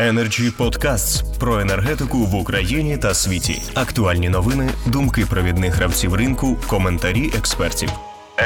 [0.00, 3.62] Energy Podcasts про енергетику в Україні та світі.
[3.74, 7.88] Актуальні новини, думки провідних гравців ринку, коментарі експертів.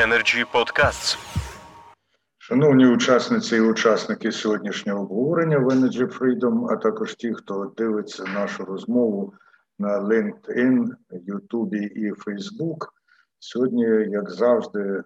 [0.05, 1.19] Energy Podcasts.
[2.39, 8.65] Шановні учасниці і учасники сьогоднішнього обговорення в Energy Freedom, а також ті, хто дивиться нашу
[8.65, 9.35] розмову
[9.79, 10.87] на LinkedIn,
[11.29, 12.79] YouTube і Facebook.
[13.39, 15.03] Сьогодні, як завжди,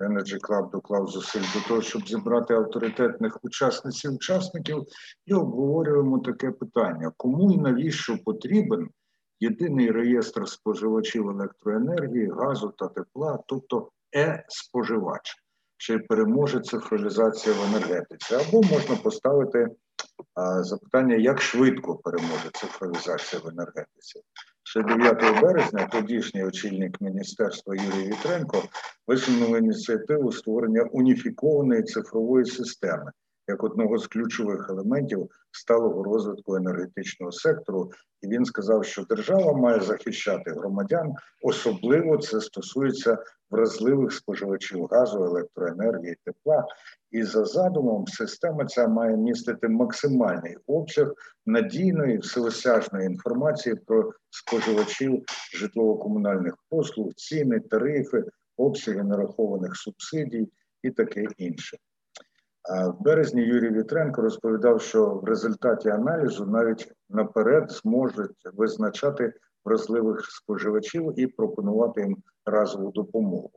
[0.00, 4.84] Energy Club доклав зусиль до того, щоб зібрати авторитетних учасниць і учасників,
[5.26, 8.88] і обговорюємо таке питання: кому і навіщо потрібен
[9.40, 15.34] єдиний реєстр споживачів електроенергії, газу та тепла, тобто е-споживач,
[15.76, 19.68] чи переможе цифровізація в енергетиці, або можна поставити
[20.34, 24.20] а, запитання, як швидко переможе цифровізація в енергетиці.
[24.70, 28.62] Ще 9 березня тодішній очільник міністерства Юрій Вітренко
[29.06, 33.12] висунув ініціативу створення уніфікованої цифрової системи
[33.48, 37.90] як одного з ключових елементів сталого розвитку енергетичного сектору.
[38.22, 43.18] І він сказав, що держава має захищати громадян, особливо це стосується
[43.50, 46.66] вразливих споживачів газу, електроенергії, тепла.
[47.10, 51.12] І за задумом система ця має містити максимальний обсяг
[51.46, 55.24] надійної всеосяжної інформації про споживачів
[55.54, 58.24] житлово-комунальних послуг, ціни, тарифи,
[58.56, 60.48] обсяги нарахованих субсидій
[60.82, 61.78] і таке інше.
[62.68, 69.32] В березні Юрій Вітренко розповідав, що в результаті аналізу навіть наперед зможуть визначати
[69.64, 73.50] вразливих споживачів і пропонувати їм разову допомогу.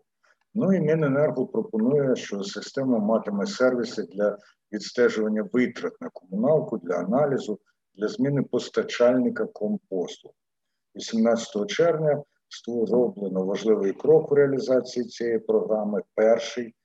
[0.53, 4.37] Ну і Міненерго пропонує, що система матиме сервіси для
[4.71, 7.59] відстежування витрат на комуналку, для аналізу,
[7.95, 10.33] для зміни постачальника компосту.
[10.95, 12.23] 18 червня
[12.87, 16.01] зроблено важливий крок в реалізації цієї програми.
[16.15, 16.75] Перший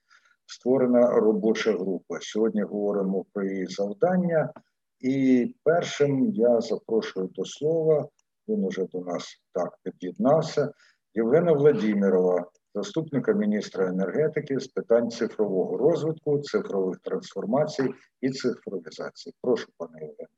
[0.47, 2.19] створена робоча група.
[2.21, 4.53] Сьогодні говоримо про її завдання,
[5.01, 8.09] і першим я запрошую до слова.
[8.49, 10.73] Він уже до нас так під'єднався.
[11.15, 19.35] Євгена Владимирова, заступника міністра енергетики з питань цифрового розвитку, цифрових трансформацій і цифровізації.
[19.43, 20.29] Прошу, пане Євгене.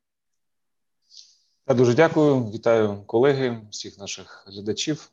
[1.67, 2.43] Я дуже дякую.
[2.43, 5.11] Вітаю колеги, всіх наших глядачів.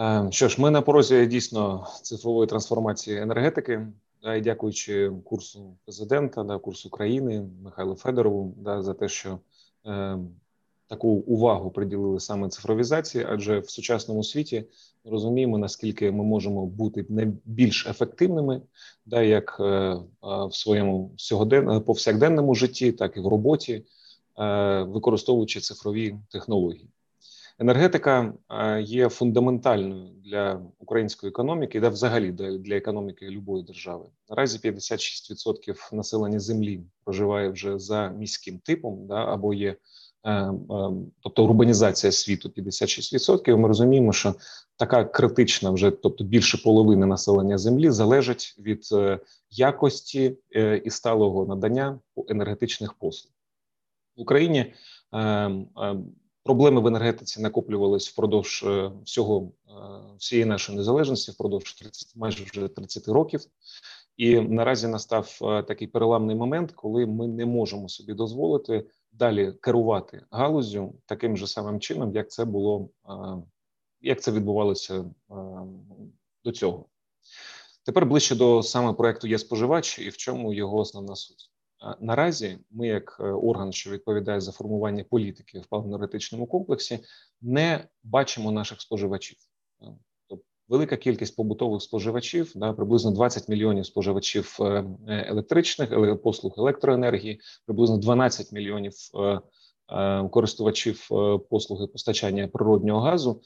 [0.00, 3.86] Е, що ж, ми на порозі дійсно цифрової трансформації енергетики,
[4.22, 9.38] да, і дякуючи курсу президента, да, курсу країни Михайлу Федорову, да, за те, що
[9.86, 10.18] е,
[10.86, 14.64] таку увагу приділили саме цифровізації, адже в сучасному світі
[15.04, 18.62] ми розуміємо, наскільки ми можемо бути найбільш ефективними,
[19.06, 21.80] да, як е, в своєму сьогоден...
[21.80, 23.84] повсякденному житті, так і в роботі,
[24.38, 26.88] е, використовуючи цифрові технології.
[27.60, 34.04] Енергетика е, є фундаментальною для української економіки, да взагалі для економіки любої держави.
[34.30, 39.76] Наразі 56% населення землі проживає вже за міським типом, да або є,
[40.24, 40.54] е, е,
[41.20, 43.56] тобто урбанізація світу 56%.
[43.56, 44.34] Ми розуміємо, що
[44.76, 48.84] така критична, вже тобто більше половини населення землі залежить від
[49.50, 50.36] якості
[50.84, 51.98] і сталого надання
[52.28, 53.32] енергетичних послуг
[54.16, 54.74] в Україні.
[56.50, 59.72] Проблеми в енергетиці накоплювались впродовж е, всього е,
[60.18, 63.40] всієї нашої незалежності, впродовж 30, майже вже 30 років.
[64.16, 70.22] І наразі настав е, такий переламний момент, коли ми не можемо собі дозволити далі керувати
[70.30, 72.88] галузю таким же самим чином, як це було
[74.00, 75.04] як це відбувалося
[76.44, 76.86] до цього.
[77.84, 81.49] Тепер ближче до саме проекту є споживач і в чому його основна суть.
[82.00, 86.98] Наразі ми, як е, орган, що відповідає за формування політики в паливно-енергетичному комплексі,
[87.40, 89.36] не бачимо наших споживачів.
[90.28, 97.98] Тобто велика кількість побутових споживачів, да, приблизно 20 мільйонів споживачів е, електричних послуг електроенергії, приблизно
[97.98, 101.08] 12 мільйонів е, користувачів
[101.50, 103.42] послуги постачання природнього газу.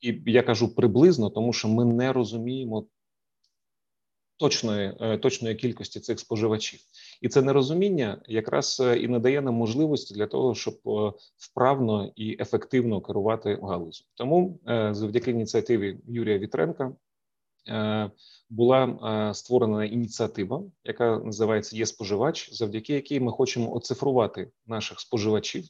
[0.00, 2.86] І я кажу приблизно, тому що ми не розуміємо
[4.36, 6.80] точної е, точної кількості цих споживачів,
[7.20, 12.36] і це нерозуміння якраз е, і надає нам можливості для того, щоб е, вправно і
[12.40, 14.04] ефективно керувати галузю.
[14.14, 14.58] Тому
[14.90, 16.92] завдяки ініціативі Юрія Вітренка.
[18.50, 25.64] Була створена ініціатива, яка називається є споживач, завдяки якій ми хочемо оцифрувати наших споживачів.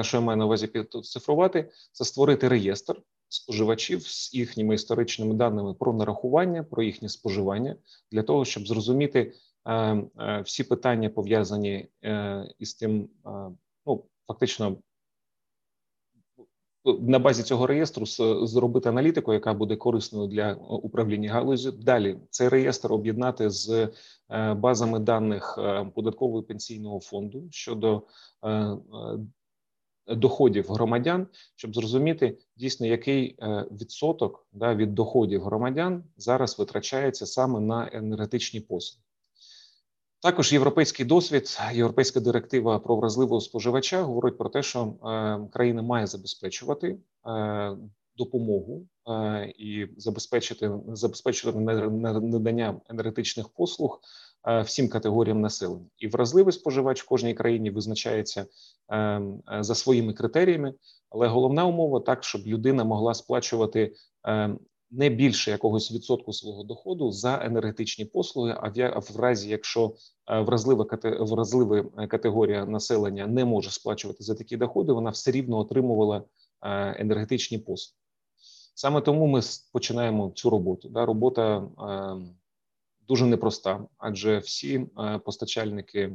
[0.00, 5.92] Що я маю на увазі підцифрувати, це створити реєстр споживачів з їхніми історичними даними про
[5.92, 7.76] нарахування, про їхнє споживання
[8.12, 9.32] для того, щоб зрозуміти
[9.64, 13.08] е, е, всі питання пов'язані е, із тим,
[13.86, 14.76] ну фактично
[17.00, 18.06] на базі цього реєстру
[18.46, 21.72] зробити аналітику, яка буде корисною для управління галузю.
[21.72, 23.88] Далі цей реєстр об'єднати з
[24.56, 25.58] базами даних
[25.94, 28.02] податкового пенсійного фонду щодо
[30.08, 31.26] доходів громадян,
[31.56, 33.38] щоб зрозуміти дійсно, який
[33.70, 39.06] відсоток да, від доходів громадян зараз витрачається саме на енергетичні послуги.
[40.22, 46.06] Також європейський досвід, європейська директива про вразливого споживача говорить про те, що е, країна має
[46.06, 47.76] забезпечувати е,
[48.16, 54.06] допомогу е, і забезпечити забезпечувати надання енергетичних послуг е,
[54.46, 55.86] всім категоріям населення.
[55.98, 58.46] І вразливий споживач в кожній країні визначається
[58.88, 60.74] е, е, за своїми критеріями,
[61.10, 63.92] але головна умова так, щоб людина могла сплачувати
[64.28, 64.56] е,
[64.90, 68.56] не більше якогось відсотку свого доходу за енергетичні послуги.
[68.60, 69.94] А в разі, якщо
[70.30, 76.16] е, вразлива вразлива категорія населення не може сплачувати за такі доходи, вона все рівно отримувала
[76.16, 76.22] е,
[77.00, 77.98] енергетичні послуги.
[78.74, 79.40] Саме тому ми
[79.72, 80.88] починаємо цю роботу.
[80.88, 82.36] Да, Робота е,
[83.08, 84.86] дуже непроста, адже всі
[85.24, 86.12] постачальники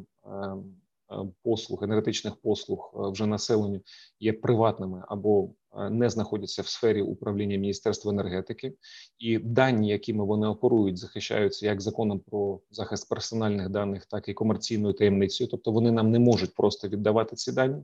[1.44, 3.82] послуг, енергетичних послуг вже населенню
[4.20, 8.74] є приватними або Е, не знаходяться в сфері управління Міністерства енергетики,
[9.20, 14.94] і дані, якими вони оперують, захищаються як законом про захист персональних даних, так і комерційною
[14.94, 15.50] таємницею.
[15.50, 17.84] Тобто вони нам не можуть просто віддавати ці дані.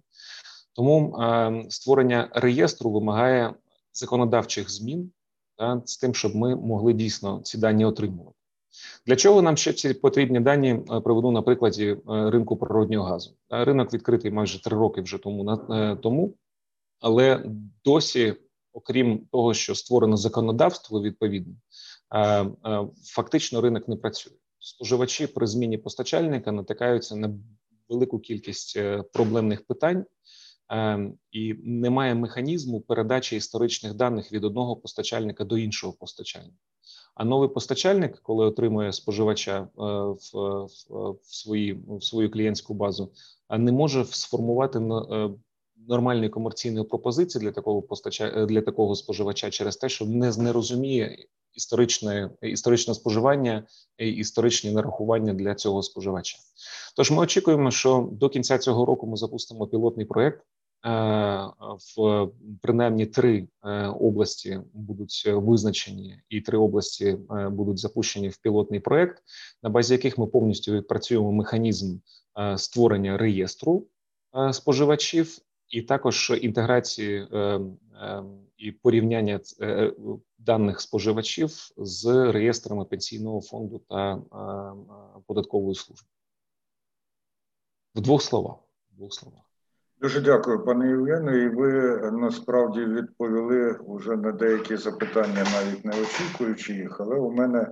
[0.74, 3.54] Тому е, створення реєстру вимагає
[3.94, 5.12] законодавчих змін
[5.56, 8.37] та, з тим, щоб ми могли дійсно ці дані отримувати.
[9.06, 13.36] Для чого нам ще ці потрібні дані е, приведу на прикладі ринку природнього газу?
[13.50, 15.58] Ринок відкритий майже три роки вже тому
[16.04, 16.34] тому
[17.00, 17.46] але
[17.86, 18.36] досі,
[18.74, 21.56] окрім того, що створено законодавство відповідно,
[22.12, 22.52] е, е,
[23.04, 24.34] фактично ринок не працює.
[24.60, 27.40] Споживачі при зміні постачальника натикаються на
[27.90, 30.06] велику кількість е, проблемних питань.
[31.32, 36.58] І немає механізму передачі історичних даних від одного постачальника до іншого постачальника.
[37.18, 43.12] А новий постачальник, коли отримує споживача в в, в, свої, в свою клієнтську базу,
[43.50, 44.80] не може сформувати
[45.88, 50.52] нормальної комерційної пропозиції для такого постача е, для такого споживача через те, що не, не
[50.52, 51.18] розуміє
[51.54, 53.64] історичне історичне споживання
[53.98, 56.38] і історичні нарахування для цього споживача.
[56.96, 60.44] Тож ми очікуємо, що до кінця цього року ми запустимо пілотний проєкт.
[60.86, 60.90] Е,
[61.98, 62.30] в
[62.62, 67.18] принаймні три е, області будуть визначені, і три області
[67.52, 69.24] будуть запущені в пілотний проект,
[69.64, 71.98] на базі яких ми повністю відпрацюємо механізм
[72.56, 73.88] створення реєстру
[74.52, 78.24] споживачів і також інтеграції е, е,
[78.58, 79.94] і порівняння е,
[80.38, 84.22] даних споживачів з реєстрами пенсійного фонду та
[85.26, 86.08] податкової служби.
[87.96, 88.58] В двох словах.
[88.92, 89.47] В двох словах.
[90.02, 91.38] Дуже дякую, пане Євгену.
[91.38, 91.72] І ви
[92.12, 97.00] насправді відповіли вже на деякі запитання, навіть не очікуючи їх.
[97.00, 97.72] Але у мене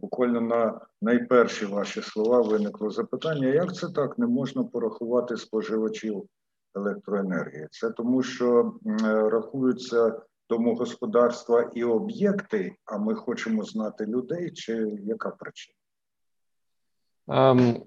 [0.00, 6.28] буквально на найперші ваші слова виникло запитання: як це так не можна порахувати споживачів
[6.74, 7.66] електроенергії.
[7.70, 8.74] Це тому, що
[9.32, 14.72] рахуються домогосподарства і об'єкти, а ми хочемо знати людей, чи
[15.04, 15.76] яка причина?
[17.28, 17.82] Um,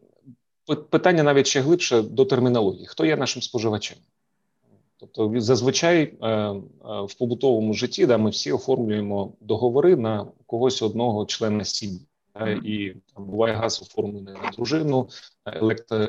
[0.75, 2.85] питання навіть ще глибше до термінології.
[2.85, 3.97] Хто є нашим споживачем?
[4.97, 6.61] Тобто, зазвичай е, е,
[7.07, 12.05] в побутовому житті да, ми всі оформлюємо договори на когось одного члена сім'ї.
[12.63, 15.09] І там буває газ оформлений на дружину,
[15.45, 16.07] електро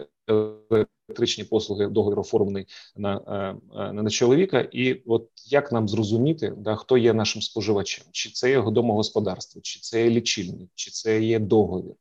[1.11, 6.77] електричні послуги договір оформлений на е, е, на чоловіка, і от як нам зрозуміти, да
[6.77, 11.39] хто є нашим споживачем, чи це його домогосподарство, чи це є лічильник, чи це є
[11.39, 11.95] договір.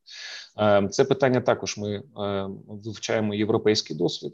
[0.59, 2.03] Е, це питання також ми
[2.67, 4.33] вивчаємо європейський досвід,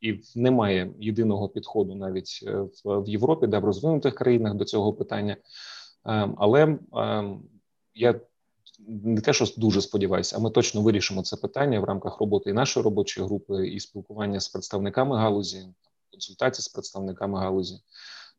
[0.00, 2.44] і немає єдиного підходу навіть
[2.84, 5.36] в Європі, де в розвинутих країнах до цього питання.
[6.36, 6.78] Але
[7.94, 8.20] я
[8.88, 12.52] не те, що дуже сподіваюся, а ми точно вирішимо це питання в рамках роботи і
[12.52, 15.68] нашої робочої групи, і спілкування з представниками галузі,
[16.10, 17.80] консультації з представниками галузі.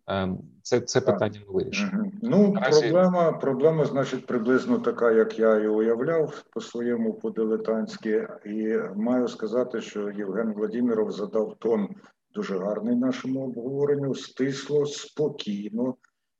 [0.08, 2.12] Ем, це це питання ми вирішимо.
[2.22, 2.82] Ну Наразі...
[2.82, 8.28] проблема, проблема, значить, приблизно така, як я і уявляв по своєму по-дилетантськи.
[8.46, 11.90] І маю сказати, що Євген Владимиров задав тон
[12.34, 15.96] дуже гарний нашому обговоренню, стисло, спокійно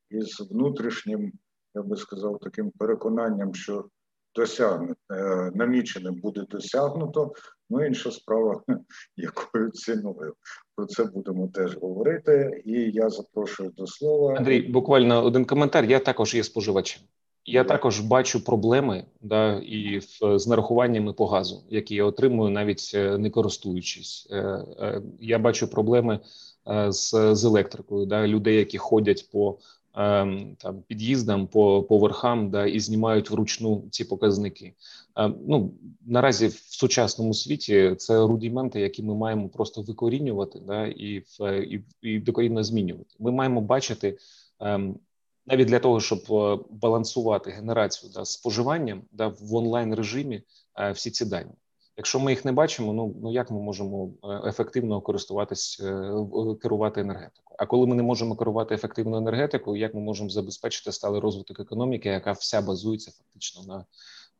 [0.10, 1.32] і з внутрішнім
[1.76, 3.86] я би сказав, таким переконанням, що
[4.36, 7.34] досягне е, намічене буде досягнуто.
[7.72, 8.62] Ну інша справа,
[9.18, 10.34] якою ціною
[10.76, 12.64] про це будемо теж говорити.
[12.66, 14.36] І я запрошую до слова.
[14.38, 14.62] Андрій.
[14.62, 15.86] Буквально один коментар.
[15.86, 17.02] Я також є споживачем.
[17.46, 23.18] Я також бачу проблеми да, і з нарахуваннями по газу, які я отримую, навіть е,
[23.18, 24.28] не користуючись.
[24.32, 24.38] Е,
[24.80, 26.20] е, я бачу проблеми
[26.90, 29.58] з з електрикою, да, людей, які ходять по
[29.94, 34.74] там під'їздам, по поверхам, да, і знімають вручну ці показники.
[35.48, 35.74] Ну
[36.06, 42.20] наразі в сучасному світі це рудименти, які ми маємо просто викорінювати, да, і і, і
[42.20, 43.16] докорінно змінювати.
[43.20, 44.18] Ми маємо бачити.
[44.60, 45.00] Ем,
[45.46, 50.44] навіть для того, щоб е, балансувати генерацію да, споживанням да, в онлайн режимі
[50.76, 51.52] е, всі ці дані.
[52.02, 55.78] Якщо ми їх не бачимо, ну ну як ми можемо е, ефективно користуватись
[56.62, 57.56] керувати енергетикою?
[57.58, 62.10] А коли ми не можемо керувати ефективно енергетикою, як ми можемо забезпечити сталий розвиток економіки,
[62.10, 63.86] яка вся базується фактично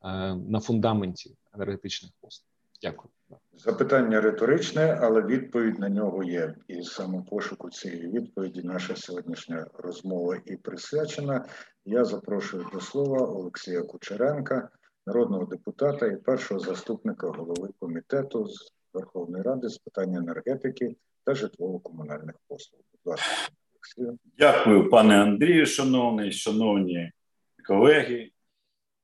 [0.02, 2.46] на, на фундаменті енергетичних послуг?
[2.82, 3.10] Дякую.
[3.52, 6.54] Запитання риторичне, але відповідь на нього є.
[6.68, 11.44] І саме пошуку цієї відповіді наша сьогоднішня розмова і присвячена.
[11.84, 14.68] Я запрошую до слова Олексія Кучеренка,
[15.06, 22.34] народного депутата і першого заступника голови комітету з Верховної Ради з питань енергетики та житлово-комунальних
[22.48, 22.80] послуг.
[22.92, 23.26] Будь ласка.
[24.38, 27.12] Дякую, пане Андрію, шановний, шановні
[27.68, 28.30] колеги.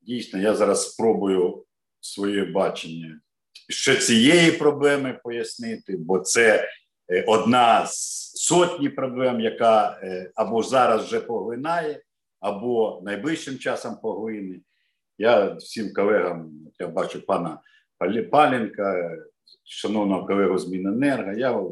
[0.01, 1.65] Дійсно, я зараз спробую
[2.01, 3.21] своє бачення
[3.69, 6.69] ще цієї проблеми пояснити, бо це
[7.09, 12.03] е, одна з сотні проблем, яка е, або зараз вже поглинає,
[12.41, 14.61] або найближчим часом поглине.
[15.19, 17.61] Я всім колегам, я бачу пана
[18.31, 19.17] Паленка,
[19.65, 21.63] шановного колегу з Міненерго, я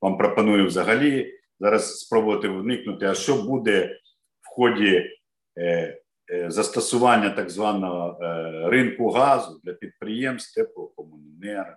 [0.00, 3.98] вам пропоную взагалі зараз спробувати вникнути, а що буде
[4.40, 5.10] в ході
[5.58, 5.98] е,
[6.30, 11.76] Е, застосування так званого е, ринку газу для підприємств теплокомуненерго,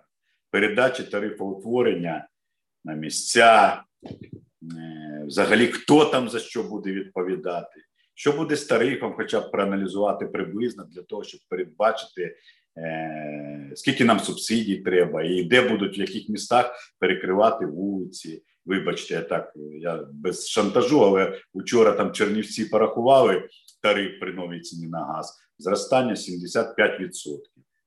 [0.50, 2.28] передачі тарифоутворення
[2.84, 3.82] на місця,
[5.26, 7.80] взагалі хто там за що буде відповідати,
[8.18, 12.36] що буде з тарифом, хоча б проаналізувати приблизно для того, щоб передбачити.
[13.74, 18.42] Скільки нам субсидій треба, і де будуть в яких містах перекривати вулиці?
[18.66, 23.48] Вибачте, я так я без шантажу, але вчора там Чернівці порахували
[23.82, 27.38] тариф при новій ціні на газ, зростання 75%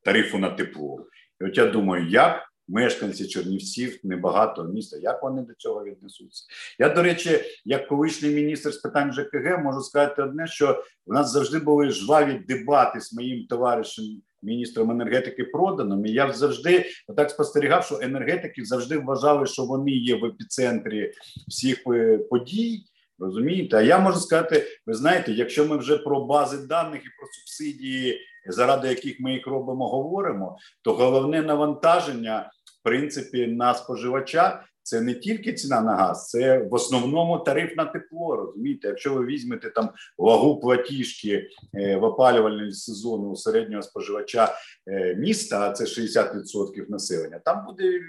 [0.03, 1.07] тарифу на тепло.
[1.41, 6.45] І от я думаю, як мешканці Чернівців, небагато міста, як вони до цього віднесуться?
[6.79, 11.31] Я, до речі, як колишній міністр з питань ЖКГ, можу сказати одне, що в нас
[11.31, 14.05] завжди були жваві дебати з моїм товаришем.
[14.43, 16.85] Міністром енергетики проданом, і я завжди
[17.17, 21.13] так спостерігав, що енергетики завжди вважали, що вони є в епіцентрі
[21.47, 22.85] всіх е, подій,
[23.21, 23.77] Розумієте?
[23.77, 28.19] А я можу сказати, ви знаєте, якщо ми вже про бази даних і про субсидії,
[28.47, 32.51] заради яких ми їх робимо, говоримо, то головне навантаження
[32.83, 38.35] принципі на споживача це не тільки ціна на газ, це в основному тариф на тепло.
[38.35, 44.55] Розумієте, якщо ви візьмете там вагу платіжки е, в опалювальний сезон у середнього споживача
[44.87, 47.99] е, міста, а це 60% населення, там буде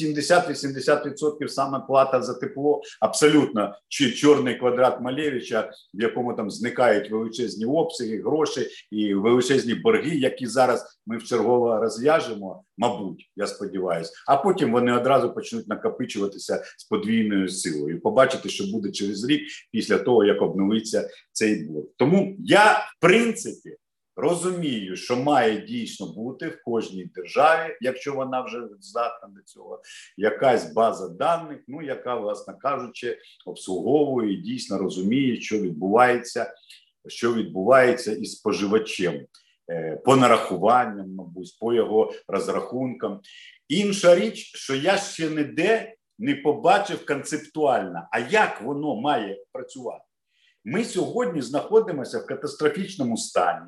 [0.00, 7.64] 70-80% саме плата за тепло, абсолютно чи чорний квадрат Малевича, в якому там зникають величезні
[7.64, 14.72] обсяги, гроші і величезні борги, які зараз ми вчергово розв'яжемо, мабуть, я сподіваюся, а потім
[14.72, 18.00] вони одразу почнуть накопичуватися з подвійною силою.
[18.00, 21.86] Побачити, що буде через рік після того, як обновиться цей борг.
[21.96, 23.76] Тому я в принципі
[24.16, 29.82] розумію, що має дійсно бути в кожній державі, якщо вона вже здатна до цього,
[30.16, 36.54] якась база даних, ну яка, власне кажучи, обслуговує і дійсно розуміє, що відбувається,
[37.06, 39.26] що відбувається із споживачем.
[39.70, 43.20] Е, по нарахуванням, мабуть, по його розрахункам.
[43.68, 50.04] Інша річ, що я ще ніде не побачив концептуально, а як воно має працювати.
[50.64, 53.66] Ми сьогодні знаходимося в катастрофічному стані,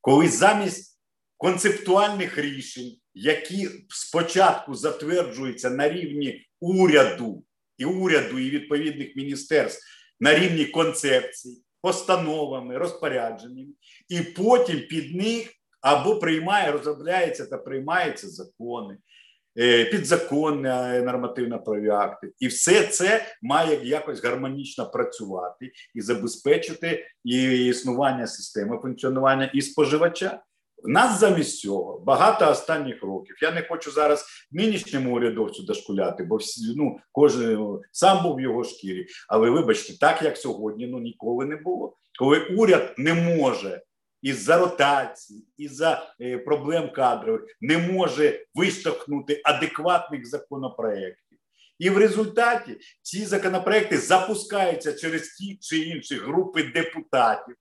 [0.00, 1.00] коли замість
[1.36, 7.44] концептуальних рішень, які спочатку затверджуються на рівні уряду
[7.78, 9.82] і уряду і відповідних міністерств
[10.20, 13.72] на рівні концепцій, постановами, розпорядженнями,
[14.08, 18.96] і потім під них або приймає, розробляється та приймаються закони,
[19.58, 28.26] е, підзаконні нормативно-праві акти, і все це має якось гармонічно працювати і забезпечити і існування
[28.26, 30.42] системи функціонування і споживача.
[30.84, 33.36] Нас замість цього багато останніх років.
[33.42, 36.38] Я не хочу зараз нинішньому урядовцю дошкуляти, бо
[36.76, 39.06] ну кожен сам був в його шкірі.
[39.28, 41.96] Але вибачте, так як сьогодні, ну ніколи не було.
[42.18, 43.82] Коли уряд не може
[44.22, 51.38] із-за ротації, із-за е, проблем кадрових не може виштовхнути адекватних законопроєктів.
[51.78, 57.56] І в результаті ці законопроекти запускаються через ті чи інші групи депутатів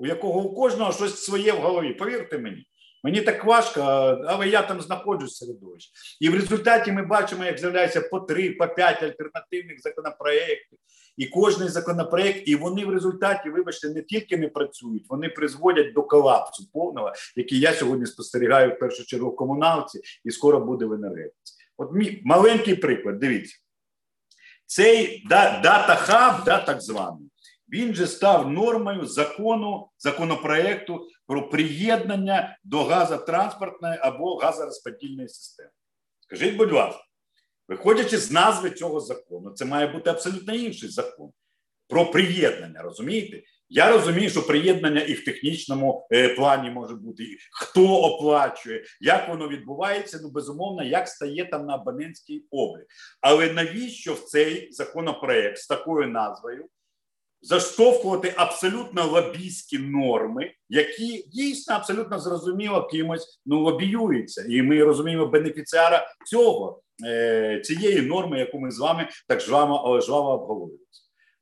[0.00, 1.94] у якого у кожного щось своє в голові.
[1.94, 2.66] Повірте мені.
[3.04, 3.80] Мені так важко,
[4.26, 5.90] але я там знаходжусь середовищі.
[6.20, 10.78] І в результаті ми бачимо, як з'являється по три, по п'ять альтернативних законопроєктів.
[11.16, 16.02] І кожний законопроєкт, і вони в результаті, вибачте, не тільки не працюють, вони призводять до
[16.02, 20.92] колапсу повного, який я сьогодні спостерігаю в першу чергу в комуналці, і скоро буде в
[20.92, 21.54] енергетиці.
[21.76, 23.56] От мій маленький приклад, дивіться.
[24.66, 27.29] Цей дата хаб, да, так званий,
[27.72, 35.70] він же став нормою закону законопроекту про приєднання до газотранспортної або газорозподільної системи.
[36.20, 37.02] Скажіть, будь ласка,
[37.68, 41.30] виходячи з назви цього закону, це має бути абсолютно інший закон
[41.88, 42.82] про приєднання.
[42.82, 43.42] Розумієте?
[43.72, 49.48] Я розумію, що приєднання і в технічному е, плані може бути хто оплачує, як воно
[49.48, 50.20] відбувається.
[50.22, 52.86] Ну безумовно, як стає там на абонентський облік.
[53.20, 56.68] Але навіщо в цей законопроект з такою назвою
[57.42, 66.06] заштовхувати абсолютно лобійські норми, які дійсно абсолютно зрозуміло кимось ну лобіюються, і ми розуміємо бенефіціара
[66.26, 70.84] цього е, цієї норми, яку ми з вами так жваво, жваво обговорюємо.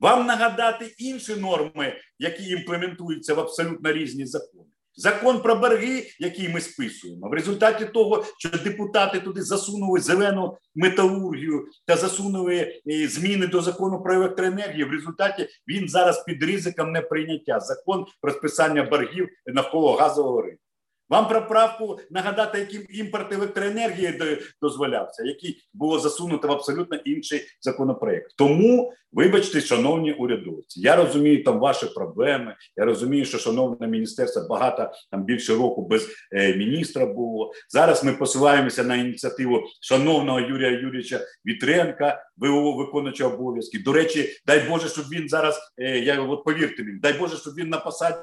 [0.00, 4.67] Вам нагадати інші норми, які імплементуються в абсолютно різні закони.
[5.00, 11.66] Закон про борги, який ми списуємо, в результаті того, що депутати туди засунули зелену металургію
[11.86, 14.88] та засунули е, зміни до закону про електроенергію.
[14.88, 20.62] В результаті він зараз під ризиком неприйняття закон про списання боргів навколо газового ринку.
[21.08, 24.20] Вам про правку нагадати, яким імпорт електроенергії
[24.62, 28.36] дозволявся, який було засунуто в абсолютно інший законопроект.
[28.36, 32.56] Тому, вибачте, шановні урядовці, я розумію там ваші проблеми.
[32.76, 37.52] Я розумію, що шановне міністерство багато там більше року без е, міністра було.
[37.68, 43.78] Зараз ми посилаємося на ініціативу шановного Юрія Юрійовича Вітренка, ВО виконуючого обов'язки.
[43.78, 45.58] До речі, дай Боже, щоб він зараз.
[45.78, 48.16] Е, я от повірте мені, дай Боже, щоб він на посаді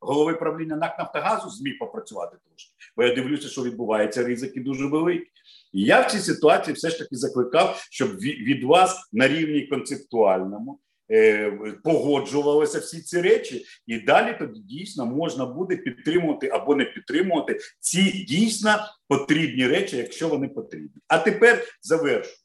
[0.00, 2.72] голови правління НАК Нафтогазу зміг попрацювати трошки.
[2.96, 5.30] Бо я дивлюся, що відбувається ризики дуже великі.
[5.72, 10.80] І я в цій ситуації все ж таки закликав, щоб від вас на рівні концептуальному
[11.10, 11.50] е,
[11.84, 18.02] погоджувалися всі ці речі, і далі тоді дійсно можна буде підтримувати або не підтримувати ці
[18.10, 18.76] дійсно
[19.08, 21.00] потрібні речі, якщо вони потрібні.
[21.08, 22.36] А тепер завершу.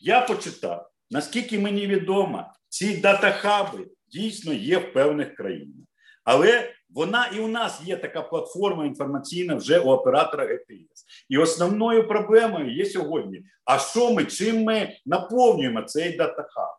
[0.00, 5.86] Я почитав, наскільки мені відомо, ці датахаби дійсно є в певних країнах.
[6.24, 11.04] Але вона і у нас є така платформа інформаційна вже у оператора ГТС.
[11.28, 16.76] І основною проблемою є сьогодні: а що ми чим ми наповнюємо цей датахаб?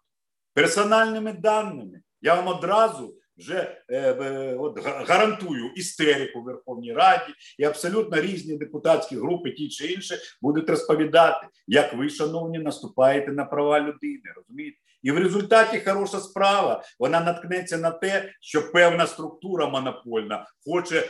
[0.54, 2.02] Персональними даними.
[2.22, 8.58] Я вам одразу вже е, е, от, гарантую істерику в Верховній Раді, і абсолютно різні
[8.58, 14.24] депутатські групи, ті чи інші, будуть розповідати, як ви, шановні, наступаєте на права людини.
[14.36, 14.78] Розумієте?
[15.04, 21.04] І в результаті хороша справа вона наткнеться на те, що певна структура монопольна хоче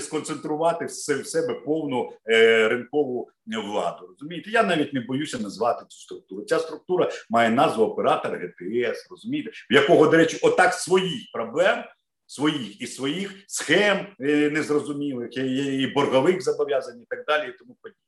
[0.00, 4.06] сконцентрувати в себе повну е, ринкову владу.
[4.06, 6.44] Розумієте, я навіть не боюся назвати цю структуру.
[6.44, 11.84] Ця структура має назву оператор ГТС, розумієте, в якого, до речі, отак своїх проблем.
[12.26, 18.03] Своїх і своїх схем е, незрозумілих, і боргових зобов'язань, і так далі, і тому подібне.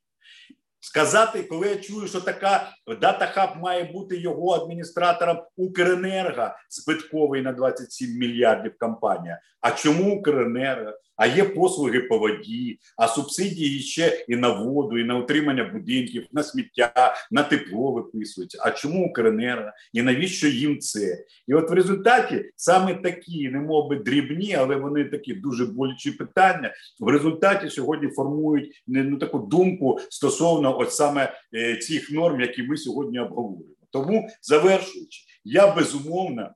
[0.87, 2.69] Сказати, коли я чую, що така
[3.01, 9.39] дата-хаб має бути його адміністратором Укренерго збитковий на 27 мільярдів компанія.
[9.61, 10.91] А чому Укренерго?
[11.17, 16.25] А є послуги по воді, а субсидії ще і на воду, і на утримання будинків,
[16.31, 18.59] на сміття, на тепло виписуються.
[18.61, 19.71] А чому Укренерго?
[19.93, 21.25] І навіщо їм це?
[21.47, 26.11] І от в результаті саме такі, не мов би дрібні, але вони такі дуже болючі
[26.11, 26.73] питання.
[26.99, 32.77] В результаті сьогодні формують ну, таку думку стосовно от саме е, цих норм, які ми
[32.77, 33.75] сьогодні обговорюємо.
[33.91, 36.49] Тому завершуючи, я безумовно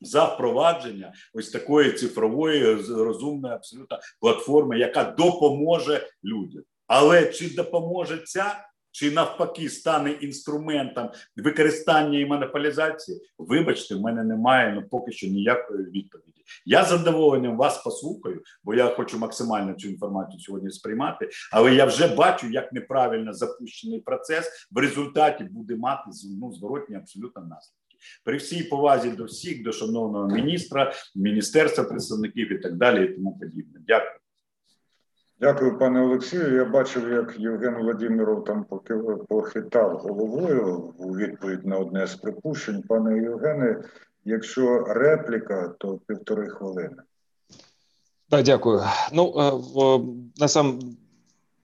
[0.00, 6.62] за впровадження ось такої цифрової розумної абсолютно платформи, яка допоможе людям.
[6.86, 13.20] Але чи допоможе ця, чи навпаки стане інструментом використання і монополізації?
[13.38, 16.38] Вибачте, в мене немає ну поки що ніякої відповіді.
[16.64, 21.28] Я задоволенням вас послухаю, бо я хочу максимально цю інформацію сьогодні сприймати.
[21.52, 27.42] Але я вже бачу, як неправильно запущений процес в результаті буде мати ну, зворотні абсолютно
[27.42, 27.87] наслідки.
[28.24, 33.38] При всій повазі до всіх, до шановного міністра, міністерства представників і так далі, і тому
[33.38, 33.80] подібне.
[33.86, 34.18] Дякую.
[35.40, 36.54] Дякую, пане Олексію.
[36.54, 38.66] Я бачив, як Євген Владимиров там
[39.28, 42.82] похитав головою у відповідь на одне з припущень.
[42.82, 43.82] Пане Євгене,
[44.24, 46.96] якщо репліка, то півтори хвилини.
[48.30, 48.80] Так, дякую.
[49.12, 49.52] Ну е,
[50.40, 50.80] на сам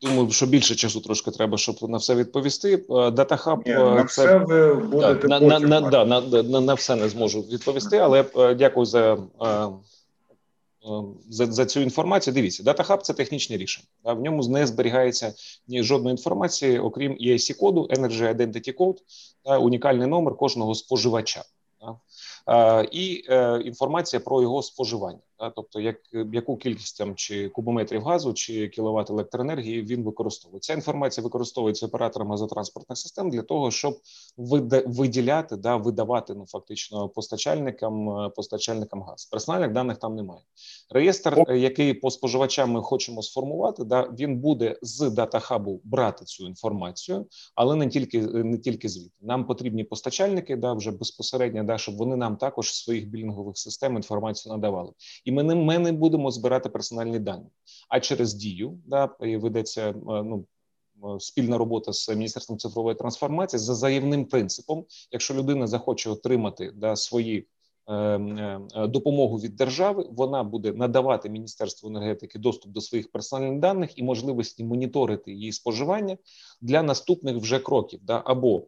[0.04, 2.84] Думаю, що більше часу трошки треба, щоб на все відповісти.
[2.88, 6.96] Датахаб Ні, на це все ви будете на, на, на, да, на, на, на все
[6.96, 8.24] не зможу відповісти, але
[8.58, 9.18] дякую за
[11.30, 12.34] за за цю інформацію.
[12.34, 13.86] Дивіться, DataHub– це технічне рішення.
[14.04, 15.34] В ньому не зберігається
[15.68, 18.96] ні жодної інформації, окрім EIC коду, Energy Identity Code
[19.44, 21.44] та унікальний номер кожного споживача.
[22.92, 25.18] І е, інформація про його споживання,
[25.56, 25.96] тобто як
[26.32, 30.60] яку кількість там чи кубометрів газу чи кіловат електроенергії він використовує.
[30.60, 33.98] Ця інформація використовується операторами газотранспортних систем для того, щоб
[34.86, 39.26] виділяти да видавати ну фактично постачальникам е, постачальникам газ.
[39.26, 40.40] Персональних даних там немає.
[40.90, 46.46] Реєстр, е, який по споживачам ми хочемо сформувати, да він буде з датахабу брати цю
[46.46, 49.18] інформацію, але не тільки не тільки звідти.
[49.20, 54.52] Нам потрібні постачальники, да вже безпосередньо, да щоб вони нам також своїх білінгових систем інформацію
[54.52, 54.92] надавали,
[55.24, 57.46] і ми не ми не будемо збирати персональні дані.
[57.88, 60.44] А через дію да ведеться е, ну.
[61.18, 64.84] Спільна робота з міністерством цифрової трансформації за заявним принципом.
[65.12, 67.46] Якщо людина захоче отримати да свої
[67.88, 70.08] е, допомогу від держави.
[70.10, 76.16] Вона буде надавати міністерству енергетики доступ до своїх персональних даних і можливості моніторити її споживання
[76.60, 78.00] для наступних вже кроків.
[78.02, 78.64] Да або е,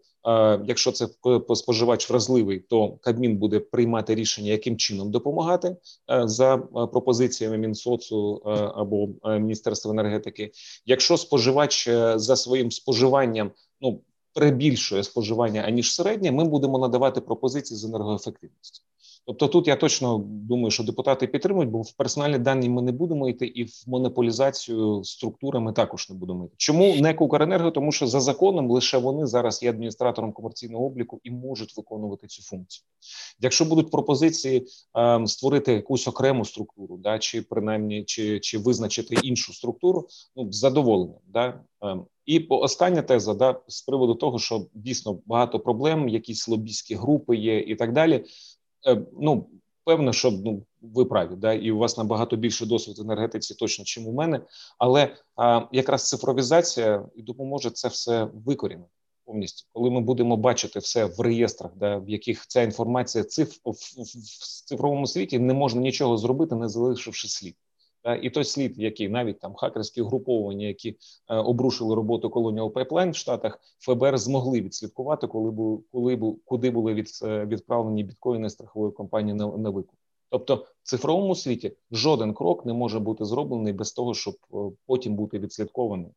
[0.66, 1.08] якщо це
[1.54, 5.76] споживач вразливий, то Кабмін буде приймати рішення, яким чином допомагати
[6.10, 6.56] е, за
[6.92, 8.36] пропозиціями Мінсоцу
[8.74, 10.50] або Міністерства енергетики.
[10.86, 14.00] Якщо споживач за своїм споживанням, ну
[14.36, 18.82] перебільшує споживання аніж середнє, ми будемо надавати пропозиції з енергоефективності.
[19.26, 23.28] Тобто, тут я точно думаю, що депутати підтримують, бо в персональні дані ми не будемо
[23.28, 26.54] йти, і в монополізацію структури ми також не будемо йти.
[26.56, 27.70] Чому не Укренерго?
[27.70, 32.42] Тому що за законом лише вони зараз є адміністратором комерційного обліку і можуть виконувати цю
[32.42, 32.84] функцію.
[33.40, 34.66] Якщо будуть пропозиції
[34.98, 41.20] е, створити якусь окрему структуру, да чи принаймні чи чи визначити іншу структуру, ну задоволенням,
[41.26, 41.60] да.
[41.84, 47.36] Е, і остання теза да з приводу того, що дійсно багато проблем, якісь лобійські групи
[47.36, 48.24] є, і так далі.
[48.86, 49.48] Е, ну
[49.84, 53.84] певно, що ну ви праві, да, і у вас набагато більше досвід в енергетиці, точно
[53.84, 54.40] чим у мене.
[54.78, 58.90] Але а, якраз цифровізація і допоможе це все викорінити
[59.24, 63.70] повністю, коли ми будемо бачити все в реєстрах, да, в яких ця інформація циф в,
[63.70, 67.56] в, в цифровому світі не можна нічого зробити, не залишивши слід.
[68.14, 70.96] І той слід, який навіть там хакерські угруповання, які
[71.28, 76.70] е, обрушили роботу Colonial Pipeline в Штатах, ФБР змогли відслідкувати, коли бу, коли бу, куди
[76.70, 79.96] були від, е, відправлені біткоїни страхової компанії на, на викуп.
[80.30, 85.16] Тобто в цифровому світі жоден крок не може бути зроблений без того, щоб е, потім
[85.16, 86.10] бути відслідкованим.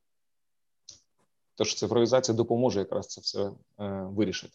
[1.55, 4.53] Тож цифровізація допоможе якраз це все е, вирішити.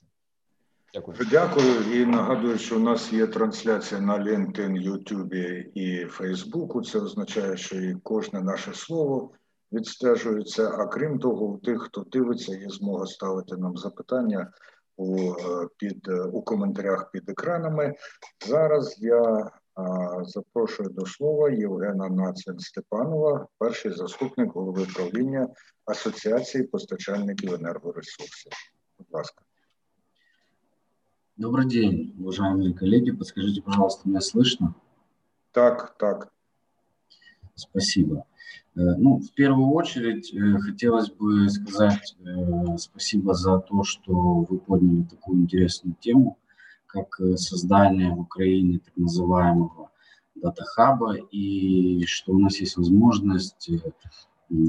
[0.95, 1.17] Дякую.
[1.31, 5.35] Дякую і нагадую, що у нас є трансляція на LinkedIn, YouTube
[5.75, 6.83] і Facebook.
[6.83, 9.31] Це означає, що і кожне наше слово
[9.73, 10.69] відстежується.
[10.69, 14.53] А крім того, у тих, хто дивиться, є змога ставити нам запитання
[14.97, 17.95] у е, під у коментарях під екранами.
[18.47, 25.49] Зараз я а, запрошую до слова Євгена Нацин Степанова, перший заступник голови правління
[25.85, 28.53] Асоціації постачальників енергоресурсів.
[28.99, 29.44] Будь ласка.
[31.37, 33.11] Добрый день, уважаемые коллеги.
[33.11, 34.77] Подскажите, пожалуйста, меня слышно?
[35.51, 36.33] Так, так.
[37.57, 38.25] Спасибо.
[38.77, 44.13] Э, ну, в первую очередь э, хотелось бы сказать э, спасибо за то, что
[44.49, 46.39] вы подняли такую интересную тему,
[46.87, 49.91] как создание в Украине так называемого
[50.37, 53.69] дата-хаба, и что у нас есть возможность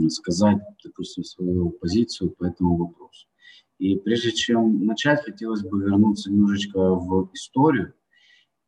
[0.10, 3.28] сказать, допустим, свою позицию по этому вопросу.
[3.78, 7.94] И прежде чем начать, хотелось бы вернуться немножечко в историю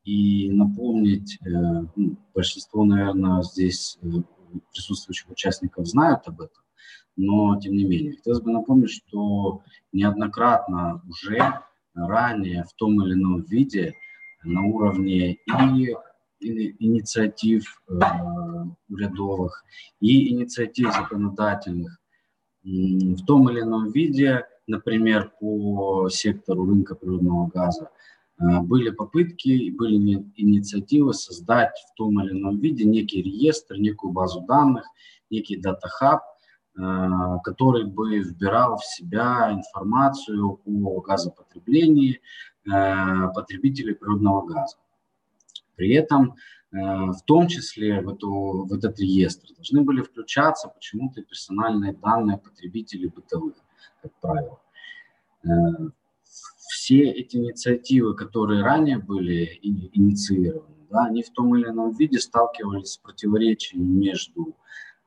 [0.03, 1.49] и напомнить, э,
[1.95, 4.07] ну, большинство, наверное, здесь э,
[4.71, 6.63] присутствующих участников знают об этом,
[7.15, 11.39] но тем не менее, хотелось бы напомнить, что неоднократно уже
[11.93, 13.95] ранее в том или ином виде
[14.43, 15.95] на уровне и
[16.39, 17.93] инициатив э,
[18.89, 19.63] урядовых
[19.99, 21.99] и инициатив законодательных
[22.63, 27.89] в том или ином виде например, по сектору рынка природного газа,
[28.39, 29.95] э, были попытки, были
[30.35, 34.85] инициативы создать в том или ином виде некий реестр, некую базу данных,
[35.29, 36.21] некий дата-хаб,
[36.77, 36.81] э,
[37.43, 42.19] который бы вбирал в себя информацию о газопотреблении
[42.65, 44.77] э, потребителей природного газа.
[45.75, 46.35] При этом
[46.69, 53.07] в том числе в, эту, в этот реестр должны были включаться почему-то персональные данные потребителей
[53.07, 53.55] бытовых
[54.01, 54.59] как правило.
[55.43, 55.49] Э,
[56.23, 62.93] все эти инициативы, которые ранее были инициированы, да, они в том или ином виде сталкивались
[62.93, 64.55] с противоречием между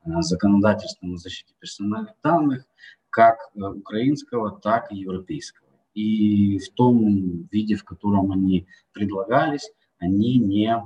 [0.05, 2.65] э, законодательством о защите персональных данных,
[3.09, 5.69] как э, украинского, так и европейского.
[5.95, 10.77] И в том виде, в котором они предлагались, они не,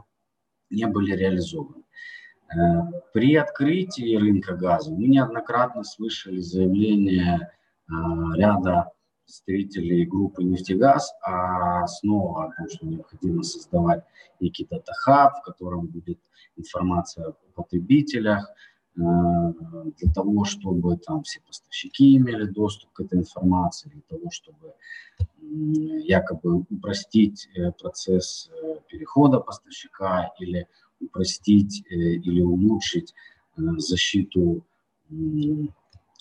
[0.70, 1.82] не были реализованы.
[3.12, 7.50] При открытии рынка газа мы неоднократно слышали заявления
[7.88, 8.92] ряда
[9.24, 14.04] представителей группы «Нефтегаз», а снова о том, что необходимо создавать
[14.40, 16.18] некий дата-хаб, в котором будет
[16.56, 18.50] информация о потребителях,
[18.96, 24.74] э, для того, чтобы там все поставщики имели доступ к этой информации, для того, чтобы
[25.40, 30.66] якобы упростить э, процесс э, перехода поставщика или
[31.00, 33.14] упростить или улучшить
[33.56, 34.62] защиту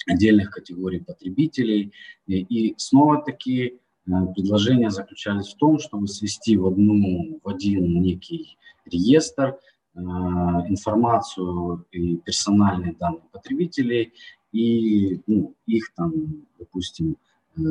[0.08, 1.92] отдельных категорий потребителей.
[2.28, 9.58] И снова-таки э, предложения заключались в том, чтобы свести в, одну, в один некий реестр
[9.96, 14.14] э, информацию и персональные данные потребителей
[14.52, 16.14] и ну, их там,
[16.60, 17.18] допустим,
[17.58, 17.62] э,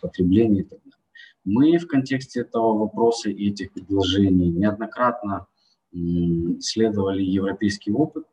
[0.00, 0.98] потребление и так далее.
[1.44, 5.46] Мы в контексте этого вопроса и этих предложений неоднократно
[5.92, 8.24] исследовали европейский опыт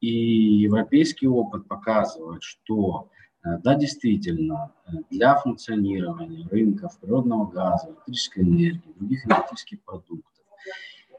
[0.00, 3.08] и европейский опыт показывает, что
[3.44, 10.32] э, да, действительно, э, для функционирования рынков природного газа, электрической энергии, других энергетических продуктов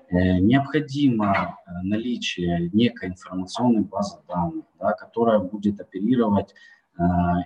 [0.09, 6.53] э, необходимо наличие некой информационной базы данных, да, которая будет оперировать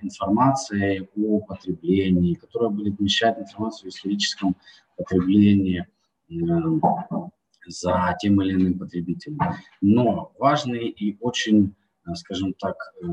[0.02, 4.56] информацией о потреблении, которая будет вмещать информацию о историческом
[4.96, 5.86] потреблении
[7.68, 9.40] за тем или иным потребителем.
[9.82, 13.08] Но важный и очень, э, скажем так, э,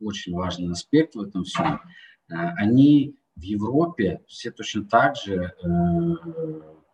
[0.00, 1.80] очень важный аспект в этом всем,
[2.28, 5.54] э, они в Европе все точно так же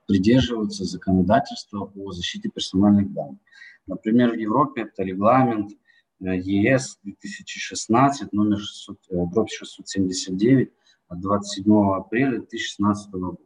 [0.07, 3.41] придерживаются законодательства о защите персональных данных.
[3.89, 5.73] Например, в Европе это регламент
[6.21, 10.71] ЕС 2016, номер 600, 679
[11.09, 13.39] от 27 апреля 2016 года.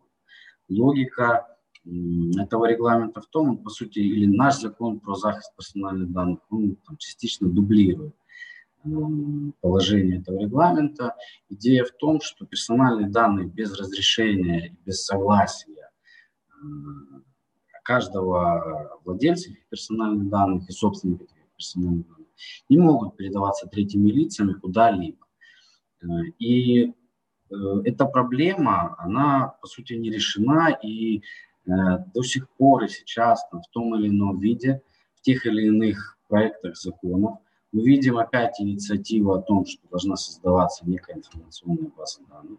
[0.69, 6.77] Логика этого регламента в том, по сути, или наш закон про захист персональных данных, он
[6.87, 8.15] там, частично дублирует
[9.61, 11.15] положение этого регламента.
[11.49, 15.91] Идея в том, что персональные данные без разрешения, без согласия
[17.83, 21.25] каждого владельца персональных данных и собственника
[21.57, 22.29] персональных данных
[22.69, 25.27] не могут передаваться третьими лицами куда-либо.
[26.03, 26.07] Э,
[26.39, 26.93] и э,
[27.85, 31.50] эта проблема, она, по сути, не решена, и Э,
[32.15, 34.83] до сих пор и сейчас в том или ином виде,
[35.17, 37.39] в тех или иных проектах законов,
[37.73, 42.59] мы видим опять инициативу о том, что должна создаваться некая информационная база данных.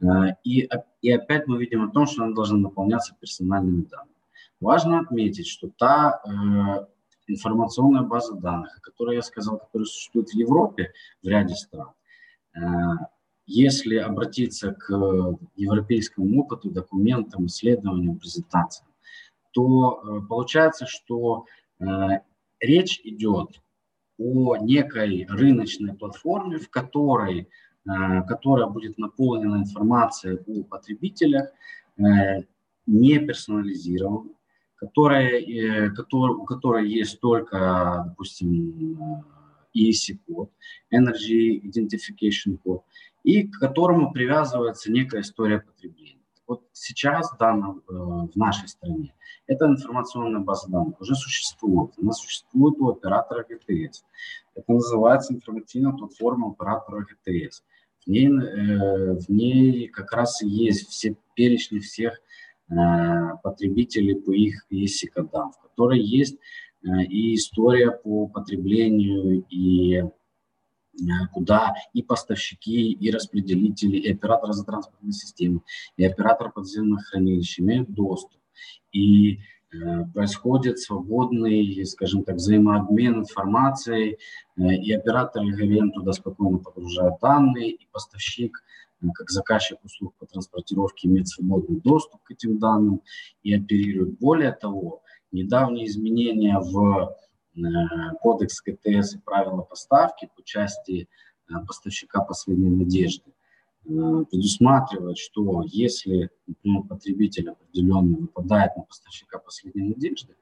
[0.00, 0.68] Э, и,
[1.02, 4.14] и опять мы видим о том, что она должна наполняться персональными данными.
[4.60, 6.86] Важно отметить, что та э,
[7.26, 11.92] информационная база данных, о которой я сказал, которая существует в Европе в ряде стран,
[12.54, 12.60] э,
[13.46, 14.90] если обратиться к
[15.54, 18.90] европейскому опыту, документам, исследованиям, презентациям,
[19.52, 21.46] то э, получается, что
[21.78, 21.84] э,
[22.60, 23.62] речь идет
[24.18, 27.48] о некой рыночной платформе, в которой,
[27.86, 31.50] э, которая будет наполнена информацией о потребителях,
[32.86, 34.28] не персонализирована,
[34.74, 39.24] которая, у которой есть только, допустим,
[39.74, 40.50] ESC-код,
[40.92, 42.82] Energy Identification код,
[43.26, 46.22] и к которому привязывается некая история потребления.
[46.46, 49.14] Вот сейчас в, данном, э, в нашей стране
[49.48, 51.90] эта информационная база данных уже существует.
[52.00, 54.04] Она существует у оператора ГТС.
[54.54, 57.64] Это называется информационная платформа оператора ГТС.
[58.04, 62.20] В ней, э, в ней как раз и есть все перечни всех
[62.70, 62.74] э,
[63.42, 66.38] потребителей по их ESI-кодам, в которой есть
[67.10, 70.04] и история по потреблению, и
[71.32, 75.60] куда и поставщики, и распределители, и операторы транспортной системы,
[75.96, 78.40] и оператор подземных хранилищ имеют доступ.
[78.92, 79.38] И
[79.72, 84.18] э, происходит свободный, скажем так, взаимообмен информацией,
[84.56, 88.62] э, и оператор ГВМ туда спокойно погружает данные, и поставщик,
[89.14, 93.02] как заказчик услуг по транспортировке, имеет свободный доступ к этим данным
[93.42, 94.18] и оперирует.
[94.18, 97.25] Более того, недавние изменения в Э,
[98.20, 101.08] кодекс КТС и правила поставки по части
[101.48, 103.32] э, поставщика последней надежды.
[103.84, 110.34] Э, предусматривает, что если, например, потребитель определенный выпадает на поставщика последней надежды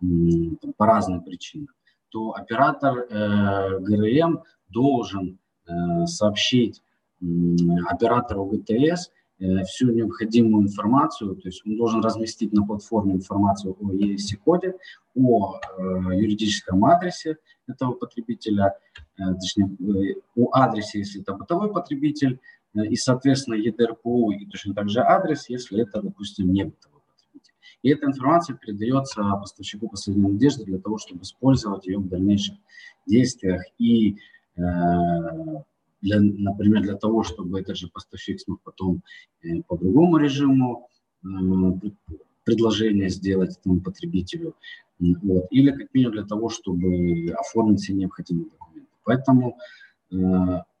[0.00, 1.74] там, по разным причинам,
[2.10, 6.82] то оператор э, ГРМ должен э, сообщить
[7.20, 7.24] э,
[7.88, 13.92] оператору ГТС Э, всю необходимую информацию, то есть он должен разместить на платформе информацию о
[13.92, 14.74] ESC-коде,
[15.14, 15.82] о э,
[16.14, 18.76] юридическом адресе этого потребителя,
[19.18, 22.38] э, точнее, э, о адресе, если это бытовой потребитель,
[22.74, 27.54] э, и, соответственно, ЕДРПУ, и точно так же адрес, если это, допустим, не бытовой потребитель.
[27.82, 32.56] И эта информация передается поставщику последней надежды для того, чтобы использовать ее в дальнейших
[33.06, 34.16] действиях и
[36.00, 39.02] для, например, для того, чтобы этот же поставщик смог потом
[39.66, 40.88] по другому режиму
[42.44, 44.54] предложение сделать этому потребителю,
[44.98, 48.90] вот, или как минимум для того, чтобы оформить все необходимые документы.
[49.04, 49.58] Поэтому
[50.12, 50.16] э,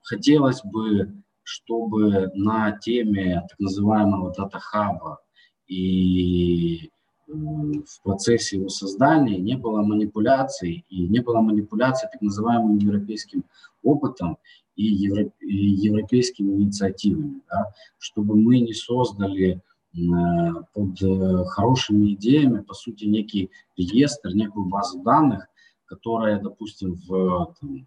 [0.02, 5.20] хотелось бы, чтобы на теме так называемого дата-хаба
[5.66, 12.78] и э, в процессе его создания не было манипуляций и не было манипуляций так называемым
[12.78, 13.44] европейским
[13.82, 14.38] опытом
[14.76, 19.62] и, евро, и европейскими инициативами, да, чтобы мы не создали
[19.96, 25.48] Э, под э, хорошими идеями, по сути, некий реестр, некую базу данных,
[25.86, 27.86] которая, допустим, в, там,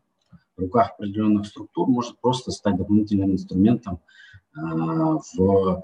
[0.58, 4.00] руках определенных структур может просто стать дополнительным инструментом
[4.56, 5.84] э, в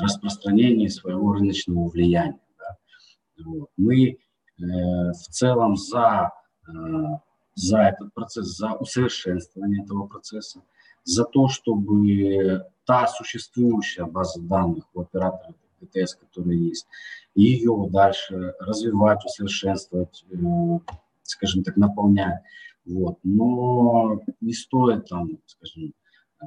[0.00, 2.40] распространении своего рыночного влияния.
[2.58, 3.44] Да.
[3.44, 3.68] Вот.
[3.76, 4.16] Мы э,
[4.58, 6.32] в целом за,
[6.66, 6.72] э,
[7.58, 10.62] за этот процесс, за усовершенствование этого процесса,
[11.04, 16.86] за то, чтобы та существующая база данных у оператора ГТС, которая есть,
[17.34, 20.36] ее дальше развивать, усовершенствовать, э,
[21.22, 22.42] скажем так, наполнять.
[22.84, 23.18] Вот.
[23.24, 25.92] Но не стоит там, скажем,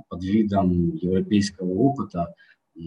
[0.08, 2.34] под видом европейского опыта
[2.76, 2.80] э,